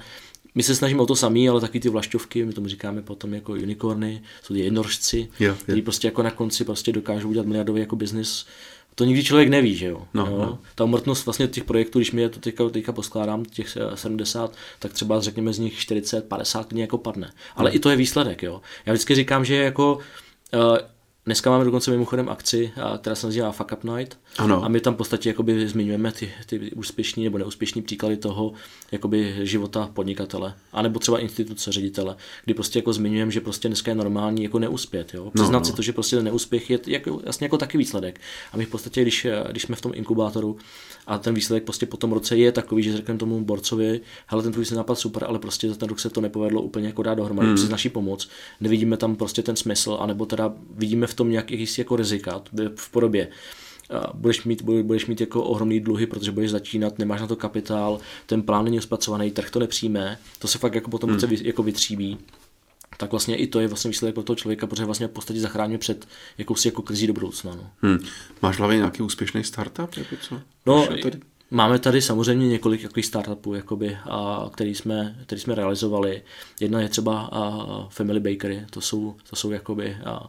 my 0.54 0.62
se 0.62 0.75
snažíme 0.75 1.02
o 1.02 1.06
to 1.06 1.16
samý, 1.16 1.49
ale 1.49 1.61
taky 1.61 1.80
ty 1.80 1.88
vlašťovky, 1.88 2.44
my 2.44 2.52
tomu 2.52 2.68
říkáme 2.68 3.02
potom 3.02 3.35
jako 3.35 3.52
unicorny, 3.52 4.23
jsou 4.42 4.54
ty 4.54 4.61
jednorožci, 4.61 5.28
kteří 5.62 5.82
prostě 5.82 6.09
jako 6.09 6.23
na 6.23 6.30
konci 6.30 6.64
prostě 6.64 6.92
dokážou 6.92 7.28
udělat 7.28 7.47
miliardový 7.47 7.80
jako 7.80 7.97
biznis 7.97 8.47
to 8.94 9.04
nikdy 9.04 9.25
člověk 9.25 9.49
neví, 9.49 9.76
že 9.76 9.87
jo. 9.87 10.02
No, 10.14 10.26
jo? 10.26 10.38
No. 10.38 10.59
Ta 10.75 10.85
umrtnost 10.85 11.26
vlastně 11.26 11.49
těch 11.49 11.64
projektů, 11.64 11.99
když 11.99 12.12
mi 12.12 12.23
je 12.23 12.28
to 12.28 12.40
teďka, 12.40 12.68
teďka 12.68 12.92
poskládám, 12.92 13.44
těch 13.44 13.76
70, 13.94 14.54
tak 14.78 14.92
třeba 14.92 15.21
řekněme 15.21 15.52
z 15.52 15.59
nich 15.59 15.78
40, 15.78 16.28
50 16.28 16.71
dní 16.71 16.80
jako 16.80 16.99
padne. 16.99 17.32
Ale 17.56 17.71
no. 17.71 17.76
i 17.76 17.78
to 17.78 17.90
je 17.90 17.97
výsledek, 17.97 18.42
jo. 18.42 18.61
Já 18.87 18.92
vždycky 18.92 19.14
říkám, 19.14 19.44
že 19.44 19.54
jako 19.54 19.94
uh, 19.94 20.76
Dneska 21.26 21.50
máme 21.50 21.64
dokonce 21.64 21.91
mimochodem 21.91 22.29
akci, 22.29 22.73
která 23.00 23.17
se 23.17 23.26
nazývá 23.26 23.52
Fuck 23.52 23.73
Up 23.73 23.85
Night. 23.85 24.19
Ano. 24.38 24.64
A 24.64 24.69
my 24.69 24.81
tam 24.81 24.95
v 24.95 24.97
podstatě 24.97 25.29
jakoby 25.29 25.69
zmiňujeme 25.69 26.12
ty, 26.12 26.33
ty 26.47 26.71
úspěšní 26.71 27.25
nebo 27.25 27.38
neúspěšní 27.38 27.83
příklady 27.83 28.17
toho 28.17 28.52
jakoby 28.93 29.37
života 29.43 29.91
podnikatele. 29.95 30.55
A 30.73 30.83
nebo 30.83 30.99
třeba 30.99 31.19
instituce 31.19 31.73
ředitele, 31.73 32.17
kdy 32.45 32.55
prostě 32.55 32.79
jako 32.79 32.93
zmiňujeme, 32.93 33.31
že 33.31 33.41
prostě 33.41 33.69
dneska 33.69 33.91
je 33.91 33.95
normální 33.95 34.43
jako 34.43 34.59
neuspět. 34.59 35.14
Jo? 35.14 35.31
Přiznat 35.35 35.52
no, 35.52 35.59
no. 35.59 35.64
si 35.64 35.73
to, 35.73 35.83
že 35.83 35.93
prostě 35.93 36.17
ten 36.17 36.25
neúspěch 36.25 36.71
je 36.71 36.79
jako, 36.87 37.21
jasně 37.25 37.45
jako 37.45 37.59
taky 37.59 37.79
výsledek. 37.79 38.21
A 38.52 38.57
my 38.57 38.64
v 38.64 38.71
podstatě, 38.71 39.02
když, 39.02 39.26
když 39.50 39.62
jsme 39.62 39.76
v 39.76 39.81
tom 39.81 39.93
inkubátoru 39.95 40.57
a 41.07 41.19
ten 41.19 41.35
výsledek 41.35 41.64
prostě 41.64 41.87
po 41.87 41.97
tom 41.97 42.12
roce 42.12 42.37
je 42.37 42.52
takový, 42.52 42.83
že 42.83 42.97
řekneme 42.97 43.19
tomu 43.19 43.45
borcovi, 43.45 44.00
hele, 44.26 44.43
ten 44.43 44.52
tvůj 44.52 44.64
se 44.64 44.75
nápad 44.75 44.95
super, 44.95 45.25
ale 45.25 45.38
prostě 45.38 45.69
za 45.69 45.75
ten 45.75 45.88
rok 45.88 46.00
se 46.00 46.11
to 46.11 46.21
nepovedlo 46.21 46.62
úplně 46.62 46.87
jako 46.87 47.02
dát 47.02 47.14
dohromady 47.14 47.47
hmm. 47.49 47.57
přes 47.57 47.69
naší 47.69 47.88
pomoc. 47.88 48.29
Nevidíme 48.61 48.97
tam 48.97 49.17
prostě 49.17 49.43
ten 49.43 49.57
smysl, 49.57 49.97
anebo 50.00 50.26
teda 50.26 50.55
vidíme 50.71 51.07
v 51.12 51.16
tom 51.16 51.31
nějaký 51.31 51.66
jako 51.78 51.97
rizika 51.97 52.42
v 52.76 52.90
podobě 52.90 53.28
budeš 54.14 54.45
mít, 54.45 54.62
budeš 54.62 55.07
mít 55.07 55.21
jako 55.21 55.42
ohromný 55.45 55.81
dluhy, 55.81 56.07
protože 56.07 56.33
budeš 56.33 56.50
začínat, 56.50 56.99
nemáš 56.99 57.21
na 57.21 57.26
to 57.26 57.37
kapitál, 57.37 58.00
ten 58.26 58.42
plán 58.42 58.64
není 58.64 58.81
zpracovaný, 58.81 59.31
trh 59.31 59.50
to 59.50 59.59
nepřijme, 59.59 60.19
to 60.38 60.49
se 60.49 60.59
fakt 60.59 60.75
jako 60.75 60.90
potom 60.90 61.11
hmm. 61.11 61.33
jako 61.42 61.62
vytříbí 61.62 62.19
tak 62.97 63.11
vlastně 63.11 63.37
i 63.37 63.47
to 63.47 63.61
je 63.61 63.69
vlastně 63.69 63.88
výsledek 63.88 64.14
pro 64.14 64.25
toho 64.25 64.37
člověka, 64.37 64.66
protože 64.66 64.85
vlastně 64.85 65.07
v 65.07 65.11
podstatě 65.11 65.40
zachráníme 65.40 65.78
před 65.78 66.09
jakousi 66.38 66.69
jako 66.69 66.83
krizí 66.83 67.07
do 67.07 67.12
budoucna. 67.12 67.54
No. 67.54 67.71
Hmm. 67.83 67.99
Máš 68.42 68.59
hlavě 68.59 68.76
nějaký 68.76 69.02
úspěšný 69.02 69.45
startup? 69.45 69.97
Jako 69.97 70.16
co? 70.16 70.40
No, 70.66 70.88
Máme 71.54 71.78
tady 71.78 72.02
samozřejmě 72.02 72.49
několik 72.49 72.82
takových 72.82 73.06
startupů, 73.06 73.54
jakoby, 73.54 73.99
a, 74.04 74.50
který, 74.52 74.75
jsme, 74.75 75.16
který 75.26 75.40
jsme 75.40 75.54
realizovali. 75.54 76.23
Jedna 76.61 76.80
je 76.80 76.88
třeba 76.88 77.21
a, 77.21 77.88
Family 77.88 78.21
Bakery, 78.21 78.66
to 78.71 78.80
jsou, 78.80 79.14
to 79.30 79.37
jsou 79.37 79.50
jakoby, 79.50 79.97
a, 80.04 80.28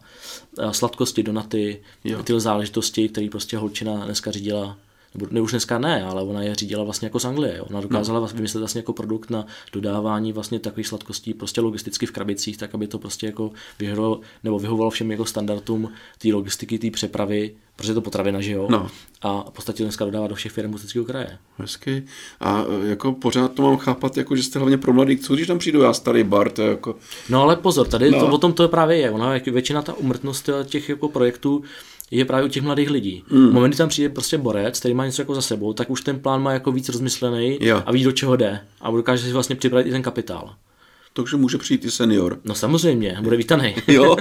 a 0.63 0.73
sladkosti, 0.73 1.23
donaty, 1.23 1.81
jo. 2.03 2.23
ty 2.23 2.39
záležitosti, 2.39 3.09
které 3.09 3.27
prostě 3.31 3.57
holčina 3.57 4.05
dneska 4.05 4.31
řídila 4.31 4.77
nebo 5.13 5.27
ne 5.31 5.41
už 5.41 5.51
dneska 5.51 5.79
ne, 5.79 6.03
ale 6.03 6.23
ona 6.23 6.41
je 6.41 6.55
řídila 6.55 6.83
vlastně 6.83 7.05
jako 7.05 7.19
z 7.19 7.25
Anglie. 7.25 7.57
Jo. 7.57 7.65
Ona 7.69 7.81
dokázala 7.81 8.19
no. 8.19 8.27
vymyslet 8.27 8.59
vlastně 8.59 8.79
jako 8.79 8.93
produkt 8.93 9.29
na 9.29 9.45
dodávání 9.73 10.33
vlastně 10.33 10.59
takových 10.59 10.87
sladkostí 10.87 11.33
prostě 11.33 11.61
logisticky 11.61 12.05
v 12.05 12.11
krabicích, 12.11 12.57
tak 12.57 12.75
aby 12.75 12.87
to 12.87 12.99
prostě 12.99 13.25
jako 13.25 13.51
vyhovovalo, 13.79 14.21
nebo 14.43 14.59
vyhovovalo 14.59 14.91
všem 14.91 15.11
jako 15.11 15.25
standardům 15.25 15.91
té 16.17 16.33
logistiky, 16.33 16.79
té 16.79 16.91
přepravy, 16.91 17.55
protože 17.75 17.91
je 17.91 17.95
to 17.95 18.01
potravina, 18.01 18.41
že 18.41 18.51
jo? 18.51 18.67
No. 18.69 18.89
A 19.21 19.43
v 19.49 19.53
podstatě 19.53 19.83
dneska 19.83 20.05
dodává 20.05 20.27
do 20.27 20.35
všech 20.35 20.51
firm 20.51 20.73
Ústeckého 20.73 21.05
kraje. 21.05 21.37
Hezky. 21.57 22.03
A 22.39 22.65
e, 22.83 22.87
jako 22.87 23.11
pořád 23.11 23.53
to 23.53 23.61
mám 23.61 23.77
chápat, 23.77 24.17
jako, 24.17 24.35
že 24.35 24.43
jste 24.43 24.59
hlavně 24.59 24.77
pro 24.77 24.93
mladý. 24.93 25.17
Co 25.17 25.35
když 25.35 25.47
tam 25.47 25.59
přijdu 25.59 25.81
já 25.81 25.93
starý 25.93 26.23
bar, 26.23 26.49
to 26.49 26.61
jako... 26.61 26.95
No 27.29 27.41
ale 27.41 27.55
pozor, 27.55 27.87
tady 27.87 28.11
no. 28.11 28.19
to, 28.19 28.27
o 28.27 28.37
tom 28.37 28.53
to 28.53 28.63
je 28.63 28.69
právě 28.69 28.97
je. 28.97 29.11
Ona, 29.11 29.33
jak 29.33 29.45
většina 29.45 29.81
ta 29.81 29.93
umrtnost 29.93 30.49
těch 30.65 30.89
jako 30.89 31.09
projektů 31.09 31.63
je 32.17 32.25
právě 32.25 32.45
u 32.45 32.49
těch 32.49 32.63
mladých 32.63 32.89
lidí. 32.89 33.23
Mm. 33.31 33.49
V 33.49 33.53
momentu 33.53 33.77
tam 33.77 33.89
přijde 33.89 34.09
prostě 34.09 34.37
borec, 34.37 34.79
který 34.79 34.93
má 34.93 35.05
něco 35.05 35.21
jako 35.21 35.35
za 35.35 35.41
sebou, 35.41 35.73
tak 35.73 35.89
už 35.89 36.01
ten 36.01 36.19
plán 36.19 36.41
má 36.41 36.53
jako 36.53 36.71
víc 36.71 36.89
rozmyslený 36.89 37.57
jo. 37.61 37.83
a 37.85 37.91
ví, 37.91 38.03
do 38.03 38.11
čeho 38.11 38.35
jde. 38.35 38.59
A 38.81 38.91
dokáže 38.91 39.25
si 39.25 39.33
vlastně 39.33 39.55
připravit 39.55 39.87
i 39.87 39.91
ten 39.91 40.01
kapitál. 40.01 40.55
Takže 41.13 41.37
může 41.37 41.57
přijít 41.57 41.85
i 41.85 41.91
senior. 41.91 42.39
No 42.45 42.55
samozřejmě, 42.55 43.17
bude 43.21 43.37
vítaný. 43.37 43.75
jo. 43.87 44.15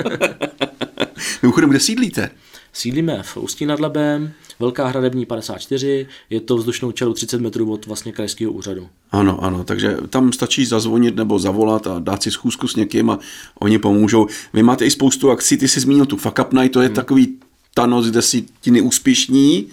Mimochodem, 1.43 1.71
kde 1.71 1.81
sídlíte? 1.81 2.31
Sídlíme 2.73 3.23
v 3.23 3.37
Ústí 3.37 3.67
nad 3.67 3.81
Labem, 3.81 4.33
Velká 4.63 4.87
hradební 4.87 5.27
54, 5.27 6.07
je 6.31 6.41
to 6.41 6.57
vzdušnou 6.57 6.93
čelu 6.93 7.13
30 7.13 7.41
metrů 7.41 7.73
od 7.73 7.87
vlastně 7.87 8.13
krajského 8.13 8.53
úřadu. 8.53 8.89
Ano, 9.11 9.45
ano, 9.45 9.65
takže 9.65 9.97
tam 10.11 10.33
stačí 10.33 10.65
zazvonit 10.65 11.17
nebo 11.17 11.39
zavolat 11.39 11.87
a 11.87 11.99
dát 11.99 12.23
si 12.23 12.31
schůzku 12.31 12.69
s 12.69 12.77
někým 12.77 13.11
a 13.11 13.19
oni 13.61 13.79
pomůžou. 13.79 14.27
Vy 14.53 14.63
máte 14.63 14.85
i 14.85 14.91
spoustu 14.91 15.31
akcí, 15.31 15.57
ty 15.57 15.69
jsi 15.69 15.81
zmínil 15.81 16.07
tu 16.07 16.17
Fuck 16.17 16.39
Up 16.39 16.53
Night, 16.53 16.73
to 16.73 16.81
je 16.81 16.87
hmm. 16.87 16.95
takový 16.95 17.39
ta 17.75 17.87
noc, 17.87 18.07
kde 18.07 18.23
si 18.23 18.45
ti 18.61 18.71
neúspěšní, 18.71 19.69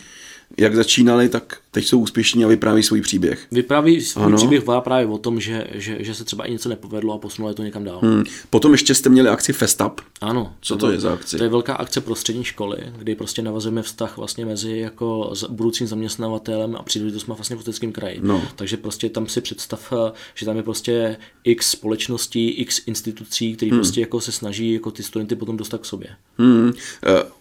jak 0.57 0.75
začínali, 0.75 1.29
tak 1.29 1.57
teď 1.71 1.85
jsou 1.85 1.99
úspěšní 1.99 2.45
a 2.45 2.47
vypráví 2.47 2.83
svůj 2.83 3.01
příběh. 3.01 3.47
Vypráví 3.51 4.01
svůj 4.01 4.25
ano. 4.25 4.37
příběh 4.37 4.63
právě 4.79 5.05
o 5.05 5.17
tom, 5.17 5.39
že, 5.39 5.67
že, 5.73 5.97
že, 5.99 6.15
se 6.15 6.23
třeba 6.23 6.45
i 6.45 6.51
něco 6.51 6.69
nepovedlo 6.69 7.13
a 7.13 7.17
posunuli 7.17 7.53
to 7.53 7.63
někam 7.63 7.83
dál. 7.83 7.99
Hmm. 8.03 8.23
Potom 8.49 8.71
ještě 8.71 8.95
jste 8.95 9.09
měli 9.09 9.29
akci 9.29 9.53
Festup. 9.53 10.01
Ano. 10.21 10.53
Co 10.61 10.75
to, 10.75 10.85
to 10.85 10.91
je 10.91 10.99
za 10.99 11.13
akci? 11.13 11.37
To 11.37 11.43
je 11.43 11.49
velká 11.49 11.75
akce 11.75 12.01
pro 12.01 12.15
střední 12.15 12.43
školy, 12.43 12.77
kdy 12.97 13.15
prostě 13.15 13.41
navazujeme 13.41 13.81
vztah 13.81 14.17
vlastně 14.17 14.45
mezi 14.45 14.77
jako 14.77 15.33
budoucím 15.49 15.87
zaměstnavatelem 15.87 16.75
a 16.75 16.83
příležitostmi 16.83 17.33
vlastně 17.33 17.55
v 17.55 17.59
Ústeckém 17.59 17.91
kraji. 17.91 18.19
No. 18.23 18.43
Takže 18.55 18.77
prostě 18.77 19.09
tam 19.09 19.27
si 19.27 19.41
představ, 19.41 19.93
že 20.35 20.45
tam 20.45 20.57
je 20.57 20.63
prostě 20.63 21.17
x 21.43 21.71
společností, 21.71 22.49
x 22.49 22.81
institucí, 22.85 23.55
které 23.55 23.69
hmm. 23.69 23.79
prostě 23.79 24.01
jako 24.01 24.21
se 24.21 24.31
snaží 24.31 24.73
jako 24.73 24.91
ty 24.91 25.03
studenty 25.03 25.35
potom 25.35 25.57
dostat 25.57 25.81
k 25.81 25.85
sobě. 25.85 26.09
Hmm. 26.37 26.67
Uh 26.67 27.38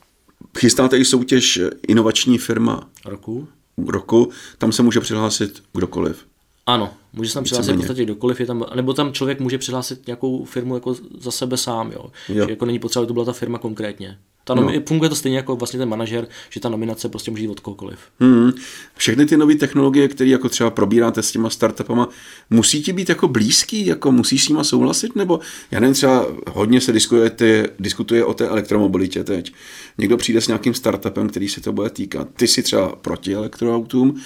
Chystáte 0.58 0.98
i 0.98 1.04
soutěž 1.04 1.60
inovační 1.88 2.38
firma 2.38 2.88
roku? 3.04 3.48
roku, 3.86 4.30
tam 4.58 4.72
se 4.72 4.82
může 4.82 5.00
přihlásit 5.00 5.62
kdokoliv. 5.74 6.26
Ano, 6.66 6.90
může 7.12 7.30
se 7.30 7.34
tam 7.34 7.44
přihlásit 7.44 7.72
v 7.72 7.76
podstatě 7.76 8.04
kdokoliv, 8.04 8.40
je 8.40 8.46
tam, 8.46 8.64
nebo 8.74 8.92
tam 8.92 9.12
člověk 9.12 9.40
může 9.40 9.58
přihlásit 9.58 10.06
nějakou 10.06 10.44
firmu 10.44 10.74
jako 10.74 10.96
za 11.20 11.30
sebe 11.30 11.56
sám, 11.56 11.92
jo. 11.92 12.10
jo. 12.28 12.44
Že 12.46 12.52
jako 12.52 12.66
není 12.66 12.78
potřeba, 12.78 13.00
aby 13.00 13.06
to 13.06 13.12
byla 13.12 13.24
ta 13.24 13.32
firma 13.32 13.58
konkrétně. 13.58 14.18
Ta 14.48 14.54
nomi- 14.54 14.74
no. 14.74 14.82
Funguje 14.88 15.08
to 15.10 15.16
stejně 15.16 15.36
jako 15.36 15.56
vlastně 15.56 15.78
ten 15.78 15.88
manažer, 15.88 16.28
že 16.50 16.60
ta 16.60 16.68
nominace 16.68 17.08
prostě 17.08 17.30
může 17.30 17.42
jít 17.42 17.48
od 17.48 17.60
kohokoliv. 17.60 17.98
Hmm. 18.20 18.52
Všechny 18.96 19.26
ty 19.26 19.36
nové 19.36 19.54
technologie, 19.54 20.08
které 20.08 20.30
jako 20.30 20.48
třeba 20.48 20.70
probíráte 20.70 21.22
s 21.22 21.32
těma 21.32 21.50
startupama, 21.50 22.08
musí 22.50 22.82
ti 22.82 22.92
být 22.92 23.08
jako 23.08 23.28
blízký, 23.28 23.86
jako 23.86 24.12
musíš 24.12 24.44
s 24.44 24.48
nima 24.48 24.64
souhlasit, 24.64 25.16
nebo 25.16 25.40
já 25.70 25.80
nevím, 25.80 25.94
třeba 25.94 26.26
hodně 26.50 26.80
se 26.80 26.92
diskutuje, 26.92 27.30
ty, 27.30 27.64
diskutuje 27.78 28.24
o 28.24 28.34
té 28.34 28.48
elektromobilitě 28.48 29.24
teď. 29.24 29.52
Někdo 29.98 30.16
přijde 30.16 30.40
s 30.40 30.48
nějakým 30.48 30.74
startupem, 30.74 31.28
který 31.28 31.48
se 31.48 31.60
to 31.60 31.72
bude 31.72 31.90
týkat. 31.90 32.28
Ty 32.36 32.48
si 32.48 32.62
třeba 32.62 32.96
proti 32.96 33.34
elektroautům, 33.34 34.20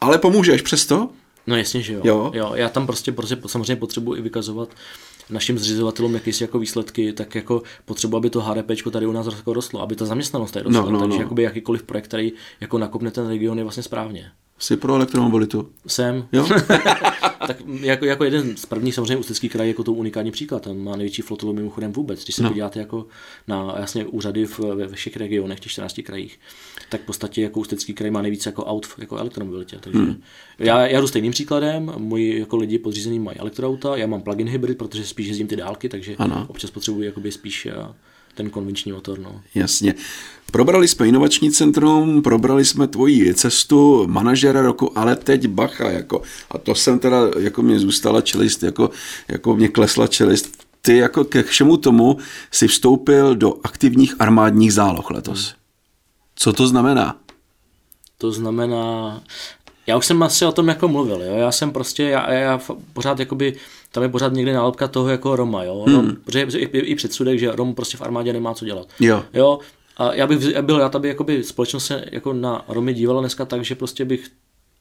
ale 0.00 0.18
pomůžeš 0.18 0.62
přesto? 0.62 1.10
No 1.46 1.56
jasně, 1.56 1.82
že 1.82 1.92
jo. 1.92 2.00
jo. 2.04 2.30
jo 2.34 2.52
já 2.54 2.68
tam 2.68 2.86
prostě, 2.86 3.12
prostě 3.12 3.36
samozřejmě 3.46 3.76
potřebuji 3.76 4.14
i 4.14 4.22
vykazovat 4.22 4.68
našim 5.30 5.58
zřizovatelům 5.58 6.14
jakýsi 6.14 6.44
jako 6.44 6.58
výsledky, 6.58 7.12
tak 7.12 7.34
jako 7.34 7.62
potřebuji, 7.84 8.16
aby 8.16 8.30
to 8.30 8.40
HDP 8.40 8.70
tady 8.92 9.06
u 9.06 9.12
nás 9.12 9.26
jako 9.26 9.52
rostlo, 9.52 9.82
aby 9.82 9.96
ta 9.96 10.04
zaměstnanost 10.04 10.50
tady 10.50 10.64
rostla. 10.64 10.84
No, 10.84 10.90
no, 10.90 11.00
Takže 11.00 11.24
no. 11.24 11.34
Jakýkoliv 11.38 11.82
projekt, 11.82 12.04
který 12.04 12.32
jako 12.60 12.78
nakopne 12.78 13.10
ten 13.10 13.28
region, 13.28 13.58
je 13.58 13.64
vlastně 13.64 13.82
správně. 13.82 14.32
Jsi 14.58 14.76
pro 14.76 14.94
elektromobilitu? 14.94 15.70
Jsem. 15.86 16.28
Jo? 16.32 16.48
tak 17.46 17.56
jako, 17.80 18.04
jako 18.04 18.24
jeden 18.24 18.56
z 18.56 18.66
prvních 18.66 18.94
samozřejmě 18.94 19.16
Ústecký 19.16 19.48
kraj 19.48 19.68
jako 19.68 19.84
to 19.84 19.92
unikátní 19.92 20.30
příklad. 20.30 20.62
Tam 20.62 20.78
má 20.78 20.96
největší 20.96 21.22
flotilu 21.22 21.52
mimochodem 21.52 21.92
vůbec. 21.92 22.24
Když 22.24 22.34
se 22.34 22.42
no. 22.42 22.48
podíváte 22.48 22.78
jako 22.78 23.06
na 23.48 23.74
jasně 23.78 24.06
úřady 24.06 24.46
v, 24.46 24.58
ve 24.58 24.88
všech 24.88 25.16
regionech, 25.16 25.60
těch 25.60 25.72
14 25.72 26.00
krajích, 26.04 26.40
tak 26.88 27.02
v 27.02 27.04
podstatě 27.04 27.42
jako 27.42 27.60
Ústecký 27.60 27.94
kraj 27.94 28.10
má 28.10 28.22
nejvíce 28.22 28.48
jako 28.48 28.64
aut 28.64 28.86
jako 28.98 29.16
elektromobilitě. 29.16 29.78
Takže 29.80 29.98
hmm. 29.98 30.22
já, 30.58 30.86
já 30.86 31.00
jdu 31.00 31.06
stejným 31.06 31.32
příkladem, 31.32 31.92
moji 31.96 32.40
jako 32.40 32.56
lidi 32.56 32.78
podřízení 32.78 33.18
mají 33.18 33.38
elektroauta, 33.38 33.96
já 33.96 34.06
mám 34.06 34.22
plug-in 34.22 34.48
hybrid, 34.48 34.78
protože 34.78 35.04
spíš 35.04 35.26
jezdím 35.26 35.46
ty 35.46 35.56
dálky, 35.56 35.88
takže 35.88 36.16
ano. 36.18 36.46
občas 36.48 36.70
potřebuji 36.70 37.02
jakoby 37.02 37.32
spíš 37.32 37.66
eh, 37.66 37.94
ten 38.34 38.50
konvenční 38.50 38.92
motor. 38.92 39.18
No. 39.18 39.40
Jasně. 39.54 39.94
Probrali 40.50 40.88
jsme 40.88 41.08
inovační 41.08 41.50
centrum, 41.50 42.22
probrali 42.22 42.64
jsme 42.64 42.86
tvoji 42.86 43.34
cestu 43.34 44.06
manažera 44.06 44.62
roku, 44.62 44.98
ale 44.98 45.16
teď 45.16 45.46
bacha, 45.46 45.90
jako, 45.90 46.22
a 46.50 46.58
to 46.58 46.74
jsem 46.74 46.98
teda, 46.98 47.18
jako 47.38 47.62
mě 47.62 47.78
zůstala 47.78 48.20
čelist, 48.20 48.62
jako, 48.62 48.90
jako 49.28 49.56
mě 49.56 49.68
klesla 49.68 50.06
čelist. 50.06 50.64
Ty 50.82 50.96
jako 50.96 51.24
ke 51.24 51.42
všemu 51.42 51.76
tomu 51.76 52.18
si 52.50 52.68
vstoupil 52.68 53.36
do 53.36 53.54
aktivních 53.64 54.14
armádních 54.18 54.72
záloh 54.72 55.10
letos. 55.10 55.54
Co 56.34 56.52
to 56.52 56.66
znamená? 56.66 57.16
To 58.18 58.32
znamená, 58.32 59.22
já 59.86 59.96
už 59.96 60.06
jsem 60.06 60.22
asi 60.22 60.46
o 60.46 60.52
tom 60.52 60.68
jako 60.68 60.88
mluvil, 60.88 61.22
jo? 61.22 61.34
já 61.36 61.52
jsem 61.52 61.70
prostě, 61.70 62.02
já, 62.02 62.32
já 62.32 62.60
pořád 62.92 63.18
jakoby, 63.18 63.54
tam 63.92 64.02
je 64.02 64.08
pořád 64.08 64.32
někdy 64.32 64.52
nálepka 64.52 64.88
toho 64.88 65.08
jako 65.08 65.36
Roma, 65.36 65.64
jo, 65.64 65.84
hmm. 65.86 65.96
Rom, 65.96 66.16
protože 66.24 66.40
je 66.40 66.66
i 66.66 66.94
předsudek, 66.94 67.38
že 67.38 67.52
Rom 67.52 67.74
prostě 67.74 67.96
v 67.96 68.02
armádě 68.02 68.32
nemá 68.32 68.54
co 68.54 68.64
dělat. 68.64 68.88
Jo. 69.00 69.24
jo? 69.34 69.58
A 69.96 70.14
já 70.14 70.26
bych 70.26 70.56
byl 70.62 70.78
já 70.78 70.86
aby 70.86 71.08
jakoby 71.08 71.44
společnost 71.44 71.86
se 71.86 72.04
jako 72.12 72.32
na 72.32 72.64
Romy 72.68 72.94
dívala 72.94 73.20
dneska 73.20 73.44
tak, 73.44 73.64
že 73.64 73.74
prostě 73.74 74.04
bych 74.04 74.30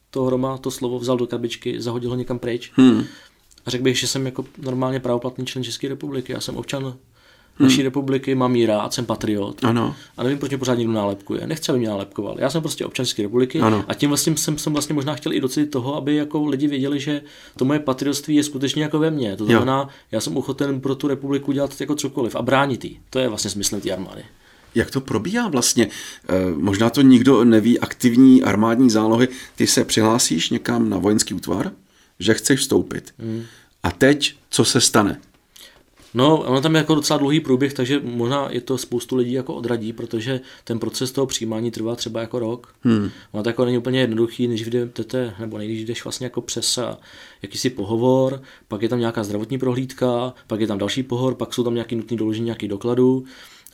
toho 0.09 0.29
Roma, 0.29 0.57
to 0.57 0.71
slovo 0.71 0.99
vzal 0.99 1.17
do 1.17 1.27
krabičky, 1.27 1.81
zahodil 1.81 2.09
ho 2.09 2.15
někam 2.15 2.39
pryč. 2.39 2.71
Hmm. 2.75 3.03
A 3.65 3.69
řekl 3.69 3.83
bych, 3.83 3.99
že 3.99 4.07
jsem 4.07 4.25
jako 4.25 4.45
normálně 4.57 4.99
právoplatný 4.99 5.45
člen 5.45 5.63
České 5.63 5.87
republiky. 5.89 6.33
Já 6.33 6.39
jsem 6.39 6.57
občan 6.57 6.97
hmm. 7.61 7.69
naší 7.69 7.81
republiky, 7.83 8.35
mám 8.35 8.55
jí 8.55 8.65
rád, 8.65 8.93
jsem 8.93 9.05
patriot. 9.05 9.63
Ano. 9.63 9.95
A 10.17 10.23
nevím, 10.23 10.37
proč 10.37 10.49
mě 10.49 10.57
pořád 10.57 10.75
někdo 10.75 10.93
nálepkuje. 10.93 11.47
Nechci, 11.47 11.71
aby 11.71 11.79
mě 11.79 11.89
nálepkoval. 11.89 12.35
Já 12.39 12.49
jsem 12.49 12.61
prostě 12.61 12.85
občan 12.85 13.05
České 13.05 13.21
republiky 13.23 13.59
ano. 13.59 13.85
a 13.87 13.93
tím 13.93 14.09
vlastně 14.09 14.37
jsem, 14.37 14.57
jsem 14.57 14.73
vlastně 14.73 14.95
možná 14.95 15.15
chtěl 15.15 15.33
i 15.33 15.39
docit 15.39 15.65
toho, 15.65 15.95
aby 15.95 16.15
jako 16.15 16.45
lidi 16.45 16.67
věděli, 16.67 16.99
že 16.99 17.21
to 17.57 17.65
moje 17.65 17.79
patriotství 17.79 18.35
je 18.35 18.43
skutečně 18.43 18.83
jako 18.83 18.99
ve 18.99 19.11
mně. 19.11 19.37
To 19.37 19.45
znamená, 19.45 19.79
jo. 19.79 19.87
já 20.11 20.21
jsem 20.21 20.37
ochoten 20.37 20.81
pro 20.81 20.95
tu 20.95 21.07
republiku 21.07 21.51
dělat 21.51 21.81
jako 21.81 21.95
cokoliv 21.95 22.35
a 22.35 22.41
bránit 22.41 22.85
jí. 22.85 22.99
To 23.09 23.19
je 23.19 23.27
vlastně 23.27 23.49
smysl 23.49 23.79
té 23.79 23.91
armády. 23.91 24.23
Jak 24.75 24.91
to 24.91 25.01
probíhá 25.01 25.47
vlastně? 25.47 25.87
Eh, 26.29 26.33
možná 26.55 26.89
to 26.89 27.01
nikdo 27.01 27.43
neví, 27.43 27.79
aktivní 27.79 28.43
armádní 28.43 28.89
zálohy. 28.89 29.27
Ty 29.55 29.67
se 29.67 29.85
přihlásíš 29.85 30.49
někam 30.49 30.89
na 30.89 30.97
vojenský 30.97 31.33
útvar, 31.33 31.71
že 32.19 32.33
chceš 32.33 32.59
vstoupit. 32.59 33.13
Hmm. 33.19 33.43
A 33.83 33.91
teď, 33.91 34.35
co 34.49 34.65
se 34.65 34.81
stane? 34.81 35.19
No, 36.13 36.39
ono 36.39 36.61
tam 36.61 36.75
je 36.75 36.79
jako 36.79 36.95
docela 36.95 37.19
dlouhý 37.19 37.39
průběh, 37.39 37.73
takže 37.73 38.01
možná 38.03 38.47
je 38.51 38.61
to 38.61 38.77
spoustu 38.77 39.15
lidí 39.15 39.33
jako 39.33 39.53
odradí, 39.53 39.93
protože 39.93 40.41
ten 40.63 40.79
proces 40.79 41.11
toho 41.11 41.27
přijímání 41.27 41.71
trvá 41.71 41.95
třeba 41.95 42.21
jako 42.21 42.39
rok. 42.39 42.75
Hmm. 42.81 43.09
Ono 43.31 43.43
to 43.43 43.49
jako 43.49 43.65
není 43.65 43.77
úplně 43.77 43.99
jednoduchý, 43.99 44.47
než 44.47 44.61
jdete, 44.61 45.33
nebo 45.39 45.57
než 45.57 45.85
jdeš 45.85 46.03
vlastně 46.03 46.25
jako 46.25 46.41
přes 46.41 46.79
jakýsi 47.41 47.69
pohovor, 47.69 48.41
pak 48.67 48.81
je 48.81 48.89
tam 48.89 48.99
nějaká 48.99 49.23
zdravotní 49.23 49.57
prohlídka, 49.57 50.33
pak 50.47 50.61
je 50.61 50.67
tam 50.67 50.77
další 50.77 51.03
pohovor, 51.03 51.35
pak 51.35 51.53
jsou 51.53 51.63
tam 51.63 51.73
nějaký 51.73 51.95
nutný 51.95 52.17
doložení 52.17 52.45
nějaký 52.45 52.67
dokladů 52.67 53.25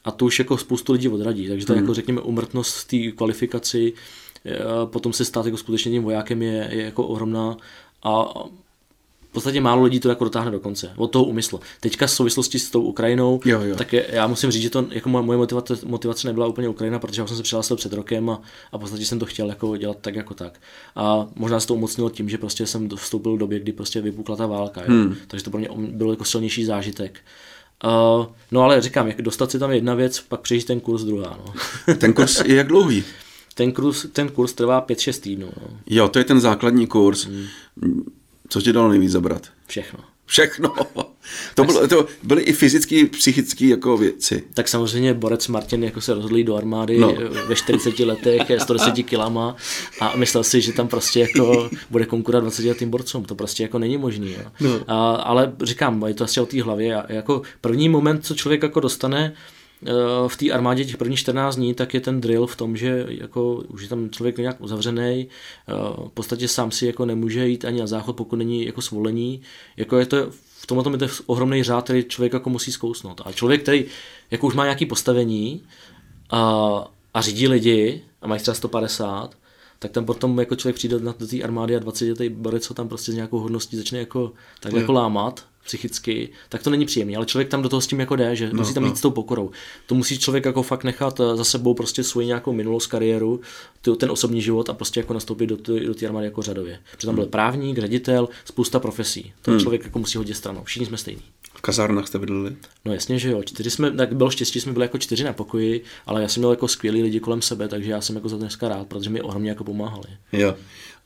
a 0.04 0.12
to 0.12 0.26
už 0.26 0.40
jako 0.40 0.58
spoustu 0.58 0.94
lidí 0.94 1.10
odradí. 1.10 1.48
Takže 1.48 1.66
to 1.66 1.74
hmm. 1.74 1.82
jako 1.82 1.94
řekněme 1.94 2.22
umrtnost 2.22 2.78
v 2.78 2.88
té 2.88 3.12
kvalifikaci, 3.18 3.94
potom 4.86 5.14
se 5.14 5.26
stát 5.26 5.46
jako 5.46 5.58
skutečně 5.58 5.92
tím 5.92 6.04
vojákem 6.04 6.42
je, 6.42 6.70
je 6.72 6.84
jako 6.84 7.04
ohromná 7.04 7.58
a 8.04 8.34
v 9.30 9.34
podstatě 9.34 9.62
málo 9.62 9.84
lidí 9.84 10.00
to 10.00 10.10
jako 10.10 10.24
dotáhne 10.24 10.52
do 10.52 10.60
konce, 10.60 10.92
od 10.96 11.08
toho 11.08 11.26
úmyslu. 11.26 11.60
Teďka 11.80 12.08
v 12.08 12.12
souvislosti 12.12 12.60
s 12.60 12.70
tou 12.70 12.82
Ukrajinou, 12.82 13.40
jo, 13.46 13.62
jo. 13.62 13.76
tak 13.76 13.94
já 13.94 14.28
musím 14.28 14.52
říct, 14.52 14.62
že 14.62 14.70
to 14.70 14.86
jako 14.92 15.10
moje 15.10 15.38
motivace, 15.38 15.78
motivace 15.86 16.28
nebyla 16.28 16.48
úplně 16.48 16.70
Ukrajina, 16.70 17.00
protože 17.00 17.22
já 17.22 17.28
jsem 17.28 17.38
se 17.38 17.44
přihlásil 17.44 17.78
před 17.78 17.94
rokem 17.94 18.30
a, 18.30 18.42
a 18.72 18.78
v 18.78 18.82
podstatě 18.82 19.06
jsem 19.06 19.20
to 19.20 19.26
chtěl 19.26 19.50
jako 19.50 19.78
dělat 19.78 19.98
tak 20.02 20.16
jako 20.16 20.34
tak. 20.34 20.60
A 20.96 21.28
možná 21.36 21.60
se 21.60 21.68
to 21.68 21.74
umocnilo 21.74 22.10
tím, 22.10 22.30
že 22.30 22.38
prostě 22.38 22.66
jsem 22.66 22.90
vstoupil 22.90 23.36
v 23.36 23.40
době, 23.40 23.60
kdy 23.60 23.72
prostě 23.72 24.02
vypukla 24.02 24.36
ta 24.36 24.48
válka, 24.48 24.82
jo. 24.82 24.88
Hmm. 24.88 25.16
takže 25.28 25.46
to 25.46 25.52
pro 25.52 25.60
mě 25.60 25.70
bylo 25.78 26.12
jako 26.12 26.26
silnější 26.26 26.66
zážitek. 26.66 27.20
Uh, 27.84 28.26
no 28.52 28.62
ale 28.62 28.82
říkám, 28.82 29.08
jak 29.08 29.22
dostat 29.22 29.52
si 29.52 29.60
tam 29.60 29.72
jedna 29.72 29.96
věc, 29.96 30.20
pak 30.20 30.42
přejít 30.42 30.66
ten 30.66 30.80
kurz 30.80 31.04
druhá. 31.04 31.40
No. 31.46 31.96
ten 31.96 32.14
kurz 32.14 32.42
je 32.46 32.56
jak 32.56 32.68
dlouhý? 32.68 33.04
Ten 33.54 33.72
kurz, 33.72 34.06
ten 34.14 34.30
kurz 34.30 34.54
trvá 34.54 34.86
5-6 34.86 35.22
týdnů. 35.22 35.50
No. 35.62 35.78
Jo, 35.88 36.08
to 36.08 36.20
je 36.20 36.26
ten 36.26 36.40
základní 36.40 36.88
kurz. 36.88 37.26
Hmm. 37.26 37.46
Co 38.50 38.62
ti 38.62 38.74
dalo 38.74 38.90
nejvíc 38.90 39.12
zabrat? 39.12 39.48
Všechno. 39.68 40.00
Všechno. 40.26 40.74
To, 41.56 41.64
bylo, 41.64 41.88
to 41.88 42.06
byly 42.24 42.42
i 42.42 42.54
fyzické, 42.54 43.06
psychické 43.06 43.66
jako 43.66 43.98
věci. 43.98 44.44
Tak 44.54 44.68
samozřejmě 44.68 45.14
Borec 45.14 45.48
Martin 45.48 45.84
jako 45.84 46.02
se 46.02 46.14
rozhodl 46.14 46.44
do 46.44 46.56
armády 46.56 46.98
no. 46.98 47.14
ve 47.48 47.56
40 47.56 48.00
letech, 48.00 48.42
110 48.58 48.94
kilama 49.04 49.56
a 50.02 50.16
myslel 50.16 50.44
si, 50.44 50.62
že 50.62 50.74
tam 50.74 50.88
prostě 50.88 51.20
jako 51.20 51.70
bude 51.90 52.06
konkurovat 52.06 52.44
20 52.44 52.66
letým 52.66 52.90
borcům. 52.90 53.26
To 53.26 53.36
prostě 53.36 53.64
jako 53.64 53.80
není 53.80 53.98
možný. 53.98 54.32
Jo. 54.32 54.52
No. 54.60 54.80
A, 54.88 55.16
ale 55.16 55.54
říkám, 55.64 56.06
je 56.08 56.14
to 56.14 56.24
asi 56.24 56.40
o 56.40 56.46
té 56.46 56.64
hlavě. 56.64 57.04
Jako 57.10 57.42
první 57.62 57.90
moment, 57.90 58.26
co 58.26 58.36
člověk 58.36 58.64
jako 58.64 58.80
dostane, 58.80 59.34
v 60.28 60.38
té 60.38 60.52
armádě 60.52 60.86
těch 60.86 60.98
prvních 60.98 61.20
14 61.20 61.56
dní, 61.56 61.74
tak 61.74 61.94
je 61.94 62.00
ten 62.00 62.22
drill 62.22 62.48
v 62.48 62.56
tom, 62.56 62.78
že 62.78 63.06
jako 63.10 63.56
už 63.56 63.82
je 63.82 63.90
tam 63.90 64.10
člověk 64.10 64.38
nějak 64.38 64.62
uzavřený, 64.62 65.28
eh, 65.68 65.74
v 66.08 66.12
podstatě 66.14 66.48
sám 66.48 66.72
si 66.72 66.86
jako 66.86 67.06
nemůže 67.06 67.48
jít 67.48 67.66
ani 67.66 67.80
na 67.80 67.88
záchod, 67.88 68.16
pokud 68.16 68.36
není 68.36 68.66
jako 68.66 68.82
svolení. 68.82 69.42
Jako 69.78 69.98
je 69.98 70.06
to 70.06 70.32
v 70.60 70.68
tomhle 70.68 70.94
je 70.94 70.98
to 70.98 71.08
ohromný 71.26 71.64
řád, 71.64 71.84
který 71.84 72.04
člověk 72.04 72.34
jako 72.34 72.50
musí 72.50 72.72
zkousnout. 72.72 73.22
A 73.26 73.32
člověk, 73.32 73.62
který 73.62 73.86
jako 74.32 74.48
už 74.48 74.54
má 74.54 74.64
nějaké 74.64 74.86
postavení 74.86 75.64
a, 76.30 76.92
a 77.14 77.22
řídí 77.22 77.48
lidi 77.48 78.04
a 78.22 78.28
mají 78.28 78.42
třeba 78.42 78.56
150, 78.56 79.36
tak 79.80 79.92
tam 79.92 80.06
potom 80.06 80.40
jako 80.40 80.56
člověk 80.56 80.76
přijde 80.76 81.00
na 81.00 81.16
do 81.20 81.28
té 81.28 81.42
armády 81.42 81.76
a 81.76 81.80
20 81.80 82.10
letý 82.10 82.30
borec 82.30 82.64
co 82.64 82.74
tam 82.74 82.88
prostě 82.88 83.12
s 83.12 83.16
nějakou 83.16 83.40
hodností 83.40 83.78
začne 83.78 84.00
jako 84.00 84.32
tak 84.60 84.74
jako 84.74 84.92
lámat 84.92 85.46
psychicky, 85.68 86.30
tak 86.50 86.64
to 86.64 86.70
není 86.70 86.86
příjemné. 86.86 87.18
Ale 87.18 87.26
člověk 87.26 87.50
tam 87.50 87.62
do 87.62 87.70
toho 87.70 87.82
s 87.82 87.88
tím 87.88 88.00
jako 88.00 88.16
jde, 88.16 88.36
že 88.36 88.50
no, 88.54 88.54
musí 88.54 88.74
tam 88.74 88.84
no. 88.84 88.90
jít 88.90 88.98
s 88.98 89.02
tou 89.02 89.12
pokorou. 89.12 89.52
To 89.86 89.96
musí 89.96 90.20
člověk 90.20 90.46
jako 90.46 90.64
fakt 90.64 90.84
nechat 90.84 91.20
eh, 91.20 91.36
za 91.36 91.44
sebou 91.44 91.74
prostě 91.74 92.04
svoji 92.04 92.28
nějakou 92.28 92.54
minulost, 92.54 92.88
kariéru, 92.88 93.42
ten 93.98 94.12
osobní 94.12 94.42
život 94.42 94.70
a 94.70 94.74
prostě 94.74 95.00
jako 95.00 95.14
nastoupit 95.14 95.48
do, 95.48 95.58
do 95.86 95.96
té 95.96 96.06
armády 96.06 96.26
jako 96.26 96.42
řadově. 96.42 96.80
Protože 96.92 97.08
tam 97.08 97.16
byl 97.16 97.24
hmm. 97.24 97.32
právník, 97.32 97.78
ředitel, 97.78 98.30
spousta 98.46 98.80
profesí. 98.80 99.34
To 99.42 99.52
hmm. 99.52 99.60
člověk 99.60 99.84
jako 99.84 100.00
musí 100.00 100.18
hodit 100.18 100.34
stranou. 100.34 100.64
Všichni 100.64 100.86
jsme 100.86 100.98
stejní. 100.98 101.22
V 101.56 101.62
kazárnách 101.62 102.08
jste 102.08 102.20
bydleli? 102.20 102.56
No 102.86 102.94
jasně, 102.94 103.20
že 103.20 103.32
jo. 103.32 103.44
Čtyři 103.44 103.72
jsme, 103.72 103.92
tak 103.92 104.16
bylo 104.16 104.30
štěstí, 104.30 104.62
jsme 104.62 104.74
byli 104.74 104.86
jako 104.86 104.98
čtyři 104.98 105.24
na 105.24 105.34
pokoji, 105.34 105.84
ale 106.06 106.22
já 106.22 106.28
jsem 106.28 106.42
měl 106.42 106.52
jako 106.52 106.68
skvělý 106.68 107.04
lidi 107.04 107.20
kolem 107.20 107.42
sebe, 107.42 107.68
takže 107.68 107.92
já 107.92 108.02
jsem 108.02 108.16
jako 108.16 108.30
za 108.30 108.38
dneska 108.38 108.70
rád, 108.70 108.88
protože 108.88 109.10
mi 109.10 109.22
ohromně 109.22 109.50
jako 109.50 109.64
pomáhali. 109.64 110.08
Jo. 110.32 110.56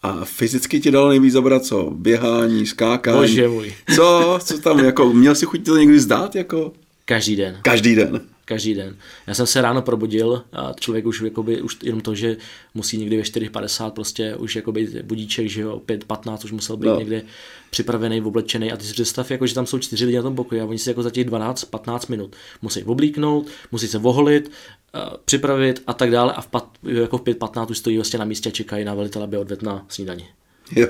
A 0.03 0.25
fyzicky 0.25 0.79
ti 0.79 0.91
dalo 0.91 1.09
nejvíc 1.09 1.33
zabrat 1.33 1.65
co? 1.65 1.91
Běhání, 1.95 2.65
skákání? 2.65 3.17
Bože 3.17 3.47
můj. 3.47 3.73
Co? 3.95 4.39
Co 4.43 4.57
tam 4.57 4.79
jako, 4.79 5.13
měl 5.13 5.35
si 5.35 5.45
chuť 5.45 5.65
to 5.65 5.77
někdy 5.77 5.99
zdát 5.99 6.35
jako? 6.35 6.73
Každý 7.05 7.35
den. 7.35 7.59
Každý 7.61 7.95
den 7.95 8.21
každý 8.51 8.73
den. 8.73 8.95
Já 9.27 9.33
jsem 9.33 9.47
se 9.47 9.61
ráno 9.61 9.81
probudil 9.81 10.43
a 10.53 10.73
člověk 10.79 11.05
už, 11.05 11.21
jakoby, 11.21 11.61
už 11.61 11.77
jenom 11.83 12.01
to, 12.01 12.15
že 12.15 12.37
musí 12.73 12.97
někdy 12.97 13.17
ve 13.17 13.23
4.50 13.23 13.91
prostě 13.91 14.35
už 14.35 14.55
jakoby 14.55 14.87
budíček, 15.03 15.47
že 15.49 15.61
jo, 15.61 15.81
5.15 15.85 16.45
už 16.45 16.51
musel 16.51 16.77
být 16.77 16.87
no. 16.87 16.99
někde 16.99 17.21
připravený, 17.69 18.21
oblečený 18.21 18.71
a 18.71 18.77
ty 18.77 18.83
si 18.83 18.93
představ, 18.93 19.31
jako, 19.31 19.47
že 19.47 19.55
tam 19.55 19.65
jsou 19.65 19.79
čtyři 19.79 20.05
lidi 20.05 20.17
na 20.17 20.23
tom 20.23 20.35
pokoji 20.35 20.61
a 20.61 20.65
oni 20.65 20.79
si 20.79 20.89
jako 20.89 21.03
za 21.03 21.09
těch 21.09 21.27
12-15 21.27 22.09
minut 22.09 22.35
musí 22.61 22.83
oblíknout, 22.83 23.47
musí 23.71 23.87
se 23.87 23.97
voholit, 23.97 24.47
uh, 24.47 25.17
připravit 25.25 25.83
a 25.87 25.93
tak 25.93 26.11
dále 26.11 26.33
a 26.33 26.41
v, 26.41 26.47
pat, 26.47 26.67
jako 26.83 27.17
v 27.17 27.21
5.15 27.21 27.71
už 27.71 27.77
stojí 27.77 27.97
vlastně 27.97 28.19
na 28.19 28.25
místě 28.25 28.49
a 28.49 28.51
čekají 28.51 28.85
na 28.85 28.93
velitele, 28.93 29.23
aby 29.23 29.37
odvedl 29.37 29.65
na 29.65 29.85
snídani. 29.89 30.27
Jo. 30.75 30.87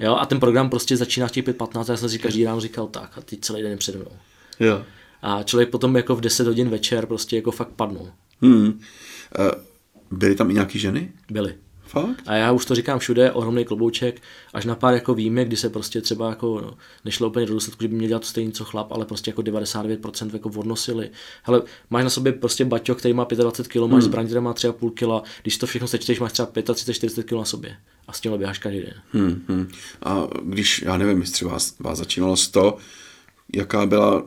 jo. 0.00 0.16
A 0.16 0.26
ten 0.26 0.40
program 0.40 0.70
prostě 0.70 0.96
začíná 0.96 1.26
v 1.28 1.32
těch 1.32 1.44
5.15 1.44 1.80
a 1.88 1.92
já 1.92 1.96
jsem 1.96 2.08
si 2.08 2.18
každý 2.18 2.44
ráno 2.44 2.60
říkal 2.60 2.86
tak 2.86 3.18
a 3.18 3.20
ty 3.20 3.36
celý 3.36 3.62
den 3.62 3.78
přede 3.78 3.98
mnou. 3.98 4.12
Jo. 4.60 4.82
A 5.22 5.42
člověk 5.42 5.70
potom 5.70 5.96
jako 5.96 6.16
v 6.16 6.20
10 6.20 6.46
hodin 6.46 6.68
večer 6.68 7.06
prostě 7.06 7.36
jako 7.36 7.50
fakt 7.50 7.68
padnul. 7.68 8.10
Hmm. 8.42 8.66
Uh, 8.66 8.78
byly 10.10 10.34
tam 10.34 10.50
i 10.50 10.54
nějaký 10.54 10.78
ženy? 10.78 11.12
Byly. 11.30 11.54
Fakt? 11.88 12.22
A 12.26 12.34
já 12.34 12.52
už 12.52 12.64
to 12.64 12.74
říkám 12.74 12.98
všude, 12.98 13.32
ohromný 13.32 13.64
klobouček, 13.64 14.22
až 14.54 14.64
na 14.64 14.74
pár 14.74 14.94
jako 14.94 15.14
víme, 15.14 15.44
kdy 15.44 15.56
se 15.56 15.70
prostě 15.70 16.00
třeba 16.00 16.28
jako 16.28 16.60
no, 16.60 16.74
nešlo 17.04 17.28
úplně 17.28 17.46
do 17.46 17.54
důsledku, 17.54 17.84
že 17.84 17.88
by 17.88 17.94
měl 17.94 18.08
dělat 18.08 18.22
to 18.22 18.28
stejný 18.28 18.52
co 18.52 18.64
chlap, 18.64 18.92
ale 18.92 19.04
prostě 19.04 19.30
jako 19.30 19.42
99% 19.42 20.30
jako 20.32 20.48
odnosili. 20.48 21.10
Hele, 21.42 21.62
máš 21.90 22.04
na 22.04 22.10
sobě 22.10 22.32
prostě 22.32 22.64
baťo, 22.64 22.94
který 22.94 23.14
má 23.14 23.26
25 23.34 23.72
kg, 23.72 23.80
máš 23.80 23.90
hmm. 23.90 24.00
zbraň, 24.00 24.26
která 24.26 24.40
má 24.40 24.54
3,5 24.54 24.90
kg, 25.20 25.28
když 25.42 25.58
to 25.58 25.66
všechno 25.66 25.88
sečteš, 25.88 26.20
máš 26.20 26.32
třeba 26.32 26.46
35, 26.74 26.94
40 26.94 27.22
kg 27.22 27.32
na 27.32 27.44
sobě. 27.44 27.76
A 28.08 28.12
s 28.12 28.20
tím 28.20 28.38
běháš 28.38 28.58
každý 28.58 28.80
den. 28.80 28.94
Hmm, 29.12 29.44
hmm. 29.48 29.68
A 30.02 30.28
když, 30.42 30.82
já 30.82 30.96
nevím, 30.96 31.20
jestli 31.20 31.46
vás, 31.46 31.78
vás 31.78 31.98
začínalo 31.98 32.36
100, 32.36 32.76
jaká 33.56 33.86
byla 33.86 34.24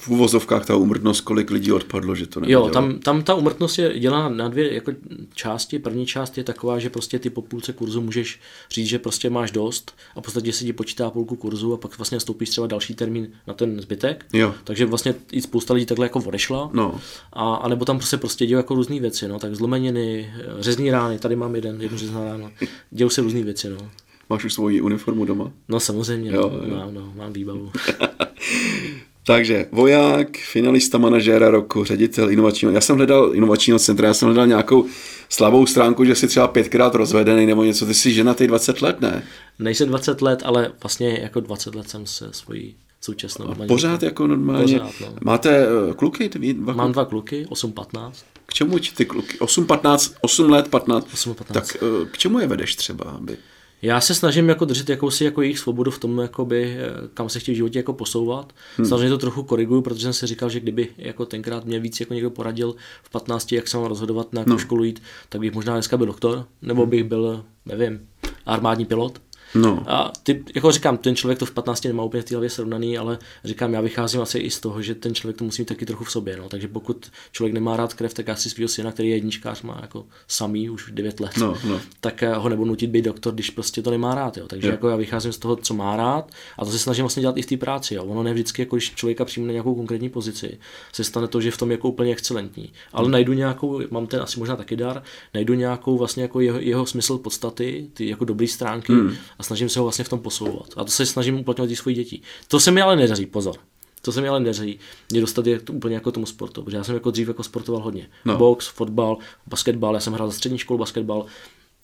v 0.00 0.08
uvozovkách 0.08 0.66
ta 0.66 0.76
umrtnost, 0.76 1.20
kolik 1.20 1.50
lidí 1.50 1.72
odpadlo, 1.72 2.14
že 2.14 2.26
to 2.26 2.40
nevědělo. 2.40 2.66
Jo, 2.66 2.72
tam, 2.72 2.98
tam 2.98 3.22
ta 3.22 3.34
umrtnost 3.34 3.78
je 3.78 3.98
dělána 3.98 4.28
na 4.28 4.48
dvě 4.48 4.74
jako 4.74 4.92
části. 5.34 5.78
První 5.78 6.06
část 6.06 6.38
je 6.38 6.44
taková, 6.44 6.78
že 6.78 6.90
prostě 6.90 7.18
ty 7.18 7.30
po 7.30 7.42
půlce 7.42 7.72
kurzu 7.72 8.00
můžeš 8.00 8.40
říct, 8.70 8.86
že 8.88 8.98
prostě 8.98 9.30
máš 9.30 9.50
dost 9.50 9.94
a 10.16 10.20
v 10.20 10.24
podstatě 10.24 10.52
si 10.52 10.64
ti 10.64 10.72
počítá 10.72 11.10
půlku 11.10 11.36
kurzu 11.36 11.74
a 11.74 11.76
pak 11.76 11.98
vlastně 11.98 12.20
stoupíš 12.20 12.50
třeba 12.50 12.66
další 12.66 12.94
termín 12.94 13.28
na 13.46 13.54
ten 13.54 13.80
zbytek. 13.80 14.26
Jo. 14.32 14.54
Takže 14.64 14.86
vlastně 14.86 15.14
i 15.32 15.42
spousta 15.42 15.74
lidí 15.74 15.86
takhle 15.86 16.06
jako 16.06 16.18
odešla. 16.18 16.70
No. 16.72 17.00
A, 17.32 17.54
a 17.54 17.68
nebo 17.68 17.84
tam 17.84 17.98
prostě 17.98 18.16
prostě 18.16 18.46
dějí 18.46 18.56
jako 18.56 18.74
různé 18.74 19.00
věci, 19.00 19.28
no, 19.28 19.38
tak 19.38 19.54
zlomeniny, 19.54 20.34
řezní 20.58 20.90
rány, 20.90 21.18
tady 21.18 21.36
mám 21.36 21.54
jeden, 21.54 21.80
jednu 21.80 21.98
řezná 21.98 22.24
rána. 22.24 22.50
Dějou 22.90 23.08
se 23.08 23.20
různé 23.20 23.42
věci, 23.42 23.70
no. 23.70 23.90
Máš 24.30 24.44
už 24.44 24.54
svoji 24.54 24.80
uniformu 24.80 25.24
doma? 25.24 25.52
No 25.68 25.80
samozřejmě, 25.80 26.30
jo, 26.30 26.52
jo. 26.68 26.76
Mám, 26.76 26.94
no, 26.94 27.12
mám 27.16 27.32
výbavu. 27.32 27.72
Takže 29.26 29.66
voják, 29.72 30.36
finalista 30.36 30.98
manažéra 30.98 31.50
roku, 31.50 31.84
ředitel 31.84 32.30
inovačního. 32.30 32.72
Já 32.72 32.80
jsem 32.80 32.96
hledal 32.96 33.30
inovačního 33.34 33.78
centra, 33.78 34.08
já 34.08 34.14
jsem 34.14 34.26
hledal 34.28 34.46
nějakou 34.46 34.86
slabou 35.28 35.66
stránku, 35.66 36.04
že 36.04 36.14
jsi 36.14 36.28
třeba 36.28 36.48
pětkrát 36.48 36.94
rozvedený 36.94 37.46
nebo 37.46 37.64
něco. 37.64 37.86
Ty 37.86 37.94
jsi 37.94 38.12
žena 38.12 38.34
ty 38.34 38.46
20 38.46 38.82
let, 38.82 39.00
ne? 39.00 39.22
Nejsem 39.58 39.88
20 39.88 40.22
let, 40.22 40.42
ale 40.44 40.72
vlastně 40.82 41.18
jako 41.22 41.40
20 41.40 41.74
let 41.74 41.90
jsem 41.90 42.06
se 42.06 42.28
svojí 42.32 42.74
současnou. 43.00 43.50
A 43.50 43.66
pořád 43.68 44.02
jako 44.02 44.26
normálně. 44.26 44.78
Pořád, 44.78 44.94
no. 45.00 45.14
Máte 45.24 45.66
uh, 45.68 45.92
kluky? 45.92 46.28
Dva 46.28 46.72
Mám 46.72 46.92
dva 46.92 47.04
kluky, 47.04 47.46
8-15. 47.50 48.12
K 48.46 48.54
čemu 48.54 48.78
ti 48.78 48.90
ty 48.94 49.04
kluky? 49.04 49.38
8-15, 49.38 50.14
8 50.20 50.50
let, 50.50 50.68
15. 50.68 51.08
8, 51.12 51.34
15. 51.34 51.54
Tak 51.54 51.82
uh, 51.82 52.08
k 52.08 52.18
čemu 52.18 52.38
je 52.38 52.46
vedeš 52.46 52.76
třeba? 52.76 53.04
Aby... 53.04 53.36
Já 53.84 54.00
se 54.00 54.14
snažím 54.14 54.48
jako 54.48 54.64
držet 54.64 54.88
jakousi 54.88 55.24
jako 55.24 55.42
jejich 55.42 55.58
svobodu 55.58 55.90
v 55.90 55.98
tom, 55.98 56.18
jakoby, 56.18 56.76
eh, 56.78 57.08
kam 57.14 57.28
se 57.28 57.40
chtějí 57.40 57.54
v 57.54 57.56
životě 57.56 57.78
jako 57.78 57.92
posouvat. 57.92 58.52
Hmm. 58.76 58.86
Samozřejmě 58.86 59.08
to 59.08 59.18
trochu 59.18 59.42
koriguju, 59.42 59.82
protože 59.82 60.02
jsem 60.02 60.12
si 60.12 60.26
říkal, 60.26 60.50
že 60.50 60.60
kdyby 60.60 60.88
jako 60.98 61.26
tenkrát 61.26 61.64
mě 61.64 61.80
víc 61.80 62.00
jako 62.00 62.14
někdo 62.14 62.30
poradil 62.30 62.74
v 63.02 63.10
15, 63.10 63.52
jak 63.52 63.68
se 63.68 63.76
mám 63.76 63.86
rozhodovat, 63.86 64.32
na 64.32 64.40
jakou 64.40 64.50
no. 64.50 64.58
školu 64.58 64.84
jít, 64.84 65.02
tak 65.28 65.40
bych 65.40 65.52
možná 65.52 65.72
dneska 65.72 65.96
byl 65.96 66.06
doktor, 66.06 66.46
nebo 66.62 66.82
hmm. 66.82 66.90
bych 66.90 67.04
byl, 67.04 67.44
nevím, 67.66 68.08
armádní 68.46 68.84
pilot. 68.84 69.20
No. 69.54 69.84
A 69.86 70.12
ty, 70.22 70.44
jako 70.54 70.72
říkám, 70.72 70.96
ten 70.96 71.16
člověk 71.16 71.38
to 71.38 71.46
v 71.46 71.50
15 71.50 71.84
nemá 71.84 72.02
úplně 72.02 72.22
v 72.22 72.24
té 72.24 72.34
hlavě 72.34 72.50
srovnaný, 72.50 72.98
ale 72.98 73.18
říkám, 73.44 73.72
já 73.72 73.80
vycházím 73.80 74.20
asi 74.20 74.38
i 74.38 74.50
z 74.50 74.60
toho, 74.60 74.82
že 74.82 74.94
ten 74.94 75.14
člověk 75.14 75.36
to 75.36 75.44
musí 75.44 75.62
mít 75.62 75.66
taky 75.66 75.86
trochu 75.86 76.04
v 76.04 76.10
sobě. 76.10 76.36
No. 76.36 76.48
Takže 76.48 76.68
pokud 76.68 77.10
člověk 77.32 77.54
nemá 77.54 77.76
rád 77.76 77.94
krev, 77.94 78.14
tak 78.14 78.28
asi 78.28 78.50
svého 78.50 78.68
syna, 78.68 78.92
který 78.92 79.08
je 79.08 79.16
jedničkář, 79.16 79.62
má 79.62 79.78
jako 79.82 80.06
samý 80.28 80.70
už 80.70 80.90
9 80.92 81.20
let, 81.20 81.32
no, 81.36 81.56
no. 81.64 81.80
tak 82.00 82.22
eh, 82.22 82.34
ho 82.34 82.48
nebudu 82.48 82.68
nutit 82.68 82.90
být 82.90 83.04
doktor, 83.04 83.34
když 83.34 83.50
prostě 83.50 83.82
to 83.82 83.90
nemá 83.90 84.14
rád. 84.14 84.36
Jo. 84.36 84.46
Takže 84.46 84.68
jako 84.68 84.88
já 84.88 84.96
vycházím 84.96 85.32
z 85.32 85.38
toho, 85.38 85.56
co 85.56 85.74
má 85.74 85.96
rád 85.96 86.30
a 86.58 86.64
to 86.64 86.70
se 86.70 86.78
snažím 86.78 87.02
vlastně 87.02 87.20
dělat 87.20 87.36
i 87.36 87.42
v 87.42 87.46
té 87.46 87.56
práci. 87.56 87.94
Jo. 87.94 88.04
Ono 88.04 88.22
ne 88.22 88.32
vždycky, 88.32 88.62
jako 88.62 88.76
když 88.76 88.94
člověka 88.94 89.24
přijme 89.24 89.46
na 89.46 89.52
nějakou 89.52 89.74
konkrétní 89.74 90.08
pozici, 90.08 90.58
se 90.92 91.04
stane 91.04 91.28
to, 91.28 91.40
že 91.40 91.50
v 91.50 91.56
tom 91.56 91.70
je 91.70 91.74
jako 91.74 91.88
úplně 91.88 92.12
excelentní. 92.12 92.72
Ale 92.92 93.04
hmm. 93.04 93.12
najdu 93.12 93.32
nějakou, 93.32 93.80
mám 93.90 94.06
ten 94.06 94.20
asi 94.20 94.38
možná 94.38 94.56
taky 94.56 94.76
dar, 94.76 95.02
najdu 95.34 95.54
nějakou 95.54 95.98
vlastně 95.98 96.22
jako 96.22 96.40
jeho, 96.40 96.60
jeho 96.60 96.86
smysl 96.86 97.18
podstaty, 97.18 97.90
ty 97.94 98.08
jako 98.08 98.24
dobré 98.24 98.46
stránky 98.48 98.92
hmm. 98.92 99.14
a 99.38 99.42
snažím 99.44 99.68
se 99.68 99.78
ho 99.78 99.84
vlastně 99.84 100.04
v 100.04 100.08
tom 100.08 100.20
posouvat. 100.20 100.66
A 100.76 100.84
to 100.84 100.90
se 100.90 101.06
snažím 101.06 101.40
uplatňovat 101.40 101.70
i 101.70 101.76
svoji 101.76 101.96
děti. 101.96 102.20
To 102.48 102.60
se 102.60 102.70
mi 102.70 102.82
ale 102.82 102.96
nedaří, 102.96 103.26
pozor. 103.26 103.56
Co 104.02 104.12
se 104.12 104.20
mi 104.20 104.28
ale 104.28 104.40
neří, 104.40 104.78
mě 105.10 105.20
dostat 105.20 105.46
je 105.46 105.60
to 105.60 105.72
úplně 105.72 105.94
jako 105.94 106.12
tomu 106.12 106.26
sportu, 106.26 106.62
protože 106.62 106.76
já 106.76 106.84
jsem 106.84 106.94
jako 106.94 107.10
dřív 107.10 107.28
jako 107.28 107.42
sportoval 107.42 107.82
hodně. 107.82 108.08
No. 108.24 108.36
Box, 108.36 108.66
fotbal, 108.66 109.18
basketbal, 109.46 109.94
já 109.94 110.00
jsem 110.00 110.12
hrál 110.12 110.28
za 110.28 110.34
střední 110.34 110.58
školu 110.58 110.78
basketbal, 110.78 111.26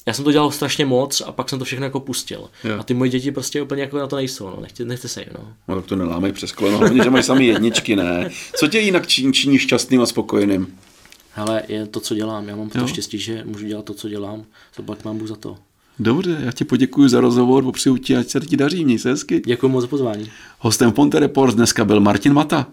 já 0.06 0.12
jsem 0.12 0.24
to 0.24 0.32
dělal 0.32 0.50
strašně 0.50 0.86
moc 0.86 1.20
a 1.20 1.32
pak 1.32 1.48
jsem 1.48 1.58
to 1.58 1.64
všechno 1.64 1.86
jako 1.86 2.00
pustil. 2.00 2.50
Jo. 2.64 2.76
A 2.80 2.82
ty 2.82 2.94
moje 2.94 3.10
děti 3.10 3.32
prostě 3.32 3.62
úplně 3.62 3.82
jako 3.82 3.98
na 3.98 4.06
to 4.06 4.16
nejsou, 4.16 4.50
no. 4.50 4.58
Nechte, 4.60 4.84
nechte 4.84 5.08
se 5.08 5.20
jim, 5.20 5.28
no. 5.38 5.54
No 5.68 5.76
tak 5.76 5.86
to 5.86 5.96
nelámej 5.96 6.32
přes 6.32 6.52
koleno, 6.52 6.78
hlavně, 6.78 7.04
že 7.04 7.10
máš 7.10 7.24
sami 7.24 7.46
jedničky, 7.46 7.96
ne. 7.96 8.30
Co 8.56 8.68
tě 8.68 8.78
jinak 8.78 9.06
činí, 9.06 9.32
činí 9.32 9.58
šťastným 9.58 10.00
a 10.00 10.06
spokojeným? 10.06 10.78
Hele, 11.32 11.62
je 11.68 11.86
to, 11.86 12.00
co 12.00 12.14
dělám. 12.14 12.48
Já 12.48 12.56
mám 12.56 12.70
to 12.70 12.86
štěstí, 12.86 13.18
že 13.18 13.44
můžu 13.44 13.66
dělat 13.66 13.84
to, 13.84 13.94
co 13.94 14.08
dělám. 14.08 14.44
Pak 14.84 15.04
mám 15.04 15.18
Bůh 15.18 15.28
za 15.28 15.36
to. 15.36 15.56
Dobře, 16.02 16.38
já 16.44 16.52
ti 16.52 16.64
poděkuji 16.64 17.08
za 17.08 17.20
rozhovor, 17.20 17.64
popřeju 17.64 17.96
ti, 17.96 18.16
ať 18.16 18.28
se 18.28 18.40
ti 18.40 18.56
daří, 18.56 18.84
měj 18.84 18.98
se 18.98 19.10
hezky. 19.10 19.42
Děkuji 19.46 19.68
moc 19.68 19.82
za 19.82 19.88
pozvání. 19.88 20.30
Hostem 20.58 20.92
Ponte 20.92 21.20
Reports 21.20 21.54
dneska 21.54 21.84
byl 21.84 22.00
Martin 22.00 22.32
Mata. 22.32 22.66